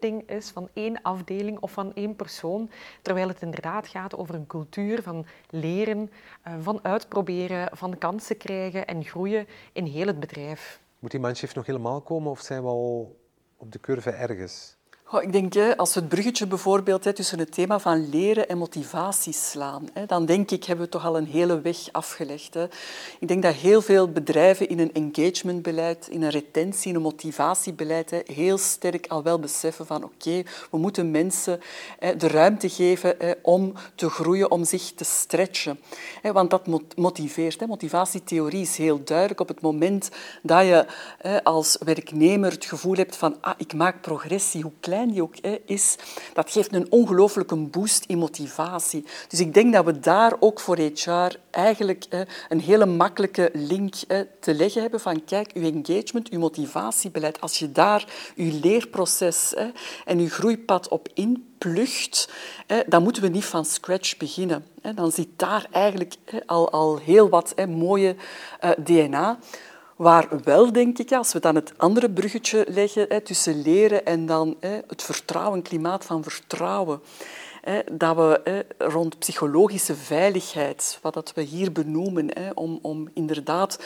HR-ding 0.00 0.28
is 0.28 0.50
van 0.50 0.68
één 0.72 1.02
afdeling 1.02 1.58
of 1.60 1.72
van 1.72 1.94
één 1.94 2.16
persoon. 2.16 2.70
Terwijl 3.02 3.28
het 3.28 3.42
inderdaad 3.42 3.88
gaat 3.88 4.16
over 4.16 4.34
een 4.34 4.46
cultuur 4.46 5.02
van 5.02 5.26
leren, 5.50 6.10
eh, 6.42 6.54
van 6.60 6.78
uitproberen, 6.82 7.76
van 7.76 7.98
kansen 7.98 8.36
krijgen 8.36 8.86
en 8.86 9.04
groeien 9.04 9.46
in 9.72 9.84
heel 9.84 10.06
het 10.06 10.20
bedrijf. 10.20 10.80
Moet 10.98 11.10
die 11.10 11.20
mindshift 11.20 11.54
nog 11.54 11.66
helemaal 11.66 12.00
komen 12.00 12.30
of 12.30 12.40
zijn 12.40 12.62
we 12.62 12.68
al 12.68 13.16
op 13.56 13.72
de 13.72 13.80
curve 13.80 14.10
ergens? 14.10 14.76
Ik 15.18 15.32
denk, 15.32 15.76
als 15.76 15.94
we 15.94 16.00
het 16.00 16.08
bruggetje 16.08 16.46
bijvoorbeeld 16.46 17.16
tussen 17.16 17.38
het 17.38 17.52
thema 17.52 17.78
van 17.78 18.08
leren 18.08 18.48
en 18.48 18.58
motivatie 18.58 19.32
slaan, 19.32 19.88
dan 20.06 20.26
denk 20.26 20.50
ik, 20.50 20.64
hebben 20.64 20.84
we 20.84 20.90
toch 20.90 21.06
al 21.06 21.16
een 21.16 21.26
hele 21.26 21.60
weg 21.60 21.76
afgelegd. 21.92 22.56
Ik 23.18 23.28
denk 23.28 23.42
dat 23.42 23.54
heel 23.54 23.82
veel 23.82 24.08
bedrijven 24.08 24.68
in 24.68 24.78
een 24.78 24.92
engagementbeleid, 24.92 26.08
in 26.10 26.22
een 26.22 26.30
retentie, 26.30 26.88
in 26.90 26.94
een 26.94 27.02
motivatiebeleid, 27.02 28.22
heel 28.24 28.58
sterk 28.58 29.06
al 29.06 29.22
wel 29.22 29.38
beseffen 29.38 29.86
van 29.86 30.04
oké, 30.04 30.42
we 30.70 30.78
moeten 30.78 31.10
mensen 31.10 31.60
de 32.16 32.28
ruimte 32.28 32.68
geven 32.68 33.16
om 33.42 33.72
te 33.94 34.10
groeien, 34.10 34.50
om 34.50 34.64
zich 34.64 34.92
te 34.94 35.04
stretchen. 35.04 35.80
Want 36.22 36.50
dat 36.50 36.66
mot- 36.66 36.96
motiveert. 36.96 37.66
Motivatietheorie 37.66 38.62
is 38.62 38.76
heel 38.76 39.04
duidelijk. 39.04 39.40
Op 39.40 39.48
het 39.48 39.60
moment 39.60 40.08
dat 40.42 40.66
je 40.66 40.86
als 41.42 41.76
werknemer 41.84 42.50
het 42.52 42.64
gevoel 42.64 42.94
hebt 42.96 43.16
van 43.16 43.36
ah, 43.40 43.54
ik 43.56 43.74
maak 43.74 44.00
progressie, 44.00 44.62
hoe 44.62 44.72
klein 44.80 44.98
die 45.08 45.22
ook 45.22 45.34
hè, 45.40 45.58
is, 45.64 45.96
dat 46.32 46.50
geeft 46.50 46.74
een 46.74 46.90
ongelooflijke 46.90 47.56
boost 47.56 48.04
in 48.04 48.18
motivatie. 48.18 49.04
Dus 49.28 49.40
ik 49.40 49.54
denk 49.54 49.72
dat 49.72 49.84
we 49.84 50.00
daar 50.00 50.32
ook 50.40 50.60
voor 50.60 50.76
HR 50.76 51.36
eigenlijk 51.50 52.04
hè, 52.08 52.22
een 52.48 52.60
hele 52.60 52.86
makkelijke 52.86 53.50
link 53.52 53.94
hè, 54.06 54.24
te 54.40 54.54
leggen 54.54 54.80
hebben 54.82 55.00
van 55.00 55.24
kijk, 55.24 55.52
uw 55.54 55.62
engagement, 55.62 56.28
uw 56.28 56.38
motivatiebeleid, 56.38 57.40
als 57.40 57.58
je 57.58 57.72
daar 57.72 58.04
uw 58.36 58.60
leerproces 58.62 59.54
en 60.04 60.18
uw 60.18 60.28
groeipad 60.28 60.88
op 60.88 61.08
inplucht, 61.14 62.28
dan 62.86 63.02
moeten 63.02 63.22
we 63.22 63.28
niet 63.28 63.44
van 63.44 63.64
scratch 63.64 64.16
beginnen. 64.16 64.66
Dan 64.94 65.12
zit 65.12 65.28
daar 65.36 65.66
eigenlijk 65.70 66.14
al, 66.46 66.70
al 66.70 66.98
heel 66.98 67.28
wat 67.28 67.54
mooie 67.68 68.16
eh, 68.60 68.70
DNA. 68.84 69.38
Waar 70.00 70.28
wel, 70.44 70.72
denk 70.72 70.98
ik, 70.98 71.12
als 71.12 71.32
we 71.32 71.40
dan 71.40 71.54
het 71.54 71.72
andere 71.76 72.10
bruggetje 72.10 72.66
leggen 72.68 73.22
tussen 73.22 73.62
leren 73.62 74.04
en 74.04 74.26
dan 74.26 74.56
het 74.60 75.02
vertrouwen, 75.02 75.56
een 75.56 75.62
klimaat 75.62 76.04
van 76.04 76.22
vertrouwen. 76.22 77.00
Dat 77.92 78.16
we 78.16 78.64
rond 78.78 79.18
psychologische 79.18 79.94
veiligheid, 79.94 80.98
wat 81.02 81.14
dat 81.14 81.32
we 81.34 81.42
hier 81.42 81.72
benoemen, 81.72 82.30
om, 82.54 82.78
om 82.82 83.08
inderdaad 83.14 83.78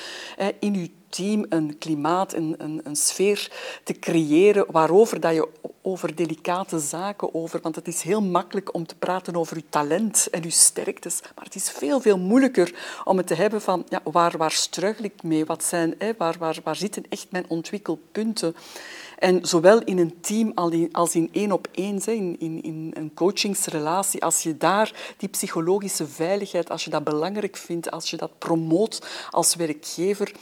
in 0.59 0.75
uw 0.75 0.87
team 1.14 1.47
een 1.49 1.78
klimaat, 1.78 2.33
een, 2.33 2.54
een, 2.59 2.80
een 2.85 2.97
sfeer 2.97 3.52
te 3.85 3.92
creëren 3.92 4.66
waarover 4.71 5.21
dat 5.21 5.35
je 5.35 5.49
over 5.83 6.14
delicate 6.14 6.78
zaken, 6.78 7.35
over, 7.35 7.61
want 7.62 7.75
het 7.75 7.88
is 7.88 8.02
heel 8.02 8.23
makkelijk 8.23 8.75
om 8.75 8.87
te 8.87 8.94
praten 8.94 9.37
over 9.37 9.56
uw 9.56 9.62
talent 9.68 10.28
en 10.30 10.42
uw 10.42 10.50
sterktes, 10.50 11.21
maar 11.35 11.44
het 11.44 11.54
is 11.54 11.71
veel, 11.71 12.00
veel 12.00 12.18
moeilijker 12.18 12.75
om 13.04 13.16
het 13.16 13.26
te 13.26 13.35
hebben 13.35 13.61
van 13.61 13.87
ja, 13.88 14.00
waar, 14.04 14.37
waar 14.37 14.50
struggle 14.50 15.04
ik 15.04 15.23
mee, 15.23 15.44
wat 15.44 15.64
zijn, 15.64 15.94
hè, 15.99 16.12
waar, 16.18 16.37
waar, 16.38 16.59
waar 16.64 16.76
zitten 16.76 17.04
echt 17.09 17.26
mijn 17.30 17.44
ontwikkelpunten. 17.49 18.54
En 19.18 19.47
zowel 19.47 19.83
in 19.83 19.99
een 19.99 20.21
team 20.21 20.52
als 20.92 21.14
in 21.14 21.28
één 21.33 21.52
op 21.52 21.68
één, 21.73 22.06
in, 22.06 22.37
in, 22.38 22.62
in 22.62 22.90
een 22.94 23.14
coachingsrelatie, 23.14 24.23
als 24.23 24.42
je 24.42 24.56
daar 24.56 25.14
die 25.16 25.28
psychologische 25.28 26.06
veiligheid, 26.06 26.71
als 26.71 26.85
je 26.85 26.90
dat 26.90 27.04
belangrijk 27.04 27.56
vindt, 27.56 27.90
als 27.90 28.11
je 28.11 28.16
dat 28.16 28.38
promoot 28.38 29.06
als 29.30 29.54
werkgever, 29.54 30.33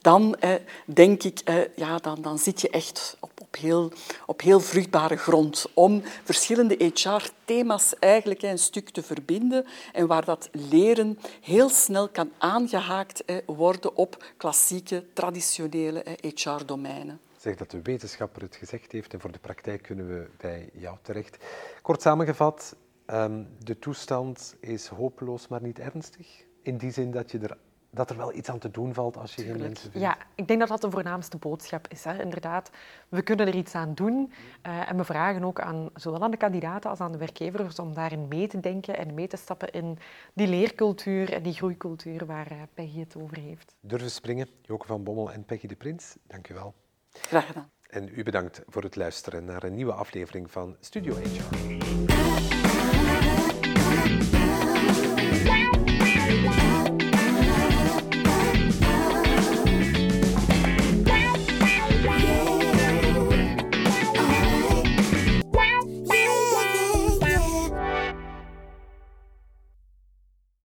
dan 0.00 0.34
eh, 0.34 0.54
denk 0.86 1.22
ik, 1.22 1.38
eh, 1.44 1.76
ja, 1.76 1.96
dan, 1.96 2.22
dan 2.22 2.38
zit 2.38 2.60
je 2.60 2.70
echt 2.70 3.16
op, 3.20 3.30
op, 3.40 3.56
heel, 3.56 3.92
op 4.26 4.40
heel 4.40 4.60
vruchtbare 4.60 5.16
grond 5.16 5.66
om 5.74 6.02
verschillende 6.24 6.92
HR-thema's 6.94 7.94
eigenlijk 7.98 8.42
een 8.42 8.58
stuk 8.58 8.90
te 8.90 9.02
verbinden 9.02 9.66
en 9.92 10.06
waar 10.06 10.24
dat 10.24 10.48
leren 10.52 11.18
heel 11.40 11.68
snel 11.68 12.08
kan 12.08 12.30
aangehaakt 12.38 13.24
eh, 13.24 13.36
worden 13.46 13.96
op 13.96 14.24
klassieke, 14.36 15.04
traditionele 15.12 16.04
HR-domeinen. 16.20 17.20
Zeg 17.36 17.56
dat 17.56 17.70
de 17.70 17.82
wetenschapper 17.82 18.42
het 18.42 18.56
gezegd 18.56 18.92
heeft 18.92 19.12
en 19.12 19.20
voor 19.20 19.32
de 19.32 19.38
praktijk 19.38 19.82
kunnen 19.82 20.08
we 20.08 20.28
bij 20.36 20.70
jou 20.72 20.96
terecht. 21.02 21.36
Kort 21.82 22.02
samengevat, 22.02 22.76
um, 23.06 23.48
de 23.58 23.78
toestand 23.78 24.56
is 24.60 24.86
hopeloos, 24.86 25.48
maar 25.48 25.62
niet 25.62 25.78
ernstig. 25.78 26.44
In 26.62 26.76
die 26.76 26.92
zin 26.92 27.10
dat, 27.10 27.30
je 27.30 27.38
er, 27.38 27.56
dat 27.90 28.10
er 28.10 28.16
wel 28.16 28.34
iets 28.34 28.48
aan 28.48 28.58
te 28.58 28.70
doen 28.70 28.94
valt 28.94 29.16
als 29.16 29.34
je 29.34 29.42
geen 29.42 29.58
mensen 29.58 29.90
vindt. 29.90 30.06
Ja, 30.06 30.16
ik 30.34 30.48
denk 30.48 30.60
dat 30.60 30.68
dat 30.68 30.80
de 30.80 30.90
voornaamste 30.90 31.36
boodschap 31.36 31.88
is. 31.88 32.04
Hè. 32.04 32.22
Inderdaad, 32.22 32.70
we 33.08 33.22
kunnen 33.22 33.46
er 33.46 33.54
iets 33.54 33.74
aan 33.74 33.94
doen. 33.94 34.32
Uh, 34.66 34.90
en 34.90 34.96
we 34.96 35.04
vragen 35.04 35.44
ook 35.44 35.60
aan 35.60 35.90
zowel 35.94 36.22
aan 36.22 36.30
de 36.30 36.36
kandidaten 36.36 36.90
als 36.90 37.00
aan 37.00 37.12
de 37.12 37.18
werkgevers 37.18 37.78
om 37.78 37.94
daarin 37.94 38.28
mee 38.28 38.46
te 38.46 38.60
denken 38.60 38.96
en 38.96 39.14
mee 39.14 39.26
te 39.26 39.36
stappen 39.36 39.70
in 39.70 39.98
die 40.34 40.46
leercultuur 40.46 41.32
en 41.32 41.42
die 41.42 41.54
groeicultuur 41.54 42.26
waar 42.26 42.52
uh, 42.52 42.58
Peggy 42.74 42.98
het 42.98 43.16
over 43.16 43.38
heeft. 43.38 43.74
Durven 43.80 44.10
springen, 44.10 44.48
Joke 44.62 44.86
van 44.86 45.04
Bommel 45.04 45.32
en 45.32 45.44
Peggy 45.44 45.66
de 45.66 45.76
Prins, 45.76 46.16
dank 46.26 46.48
u 46.48 46.54
wel. 46.54 46.74
Graag 47.12 47.46
gedaan. 47.46 47.70
En 47.90 48.08
u 48.14 48.22
bedankt 48.22 48.62
voor 48.66 48.82
het 48.82 48.96
luisteren 48.96 49.44
naar 49.44 49.62
een 49.62 49.74
nieuwe 49.74 49.92
aflevering 49.92 50.50
van 50.50 50.76
Studio 50.80 51.14
HR. 51.14 52.19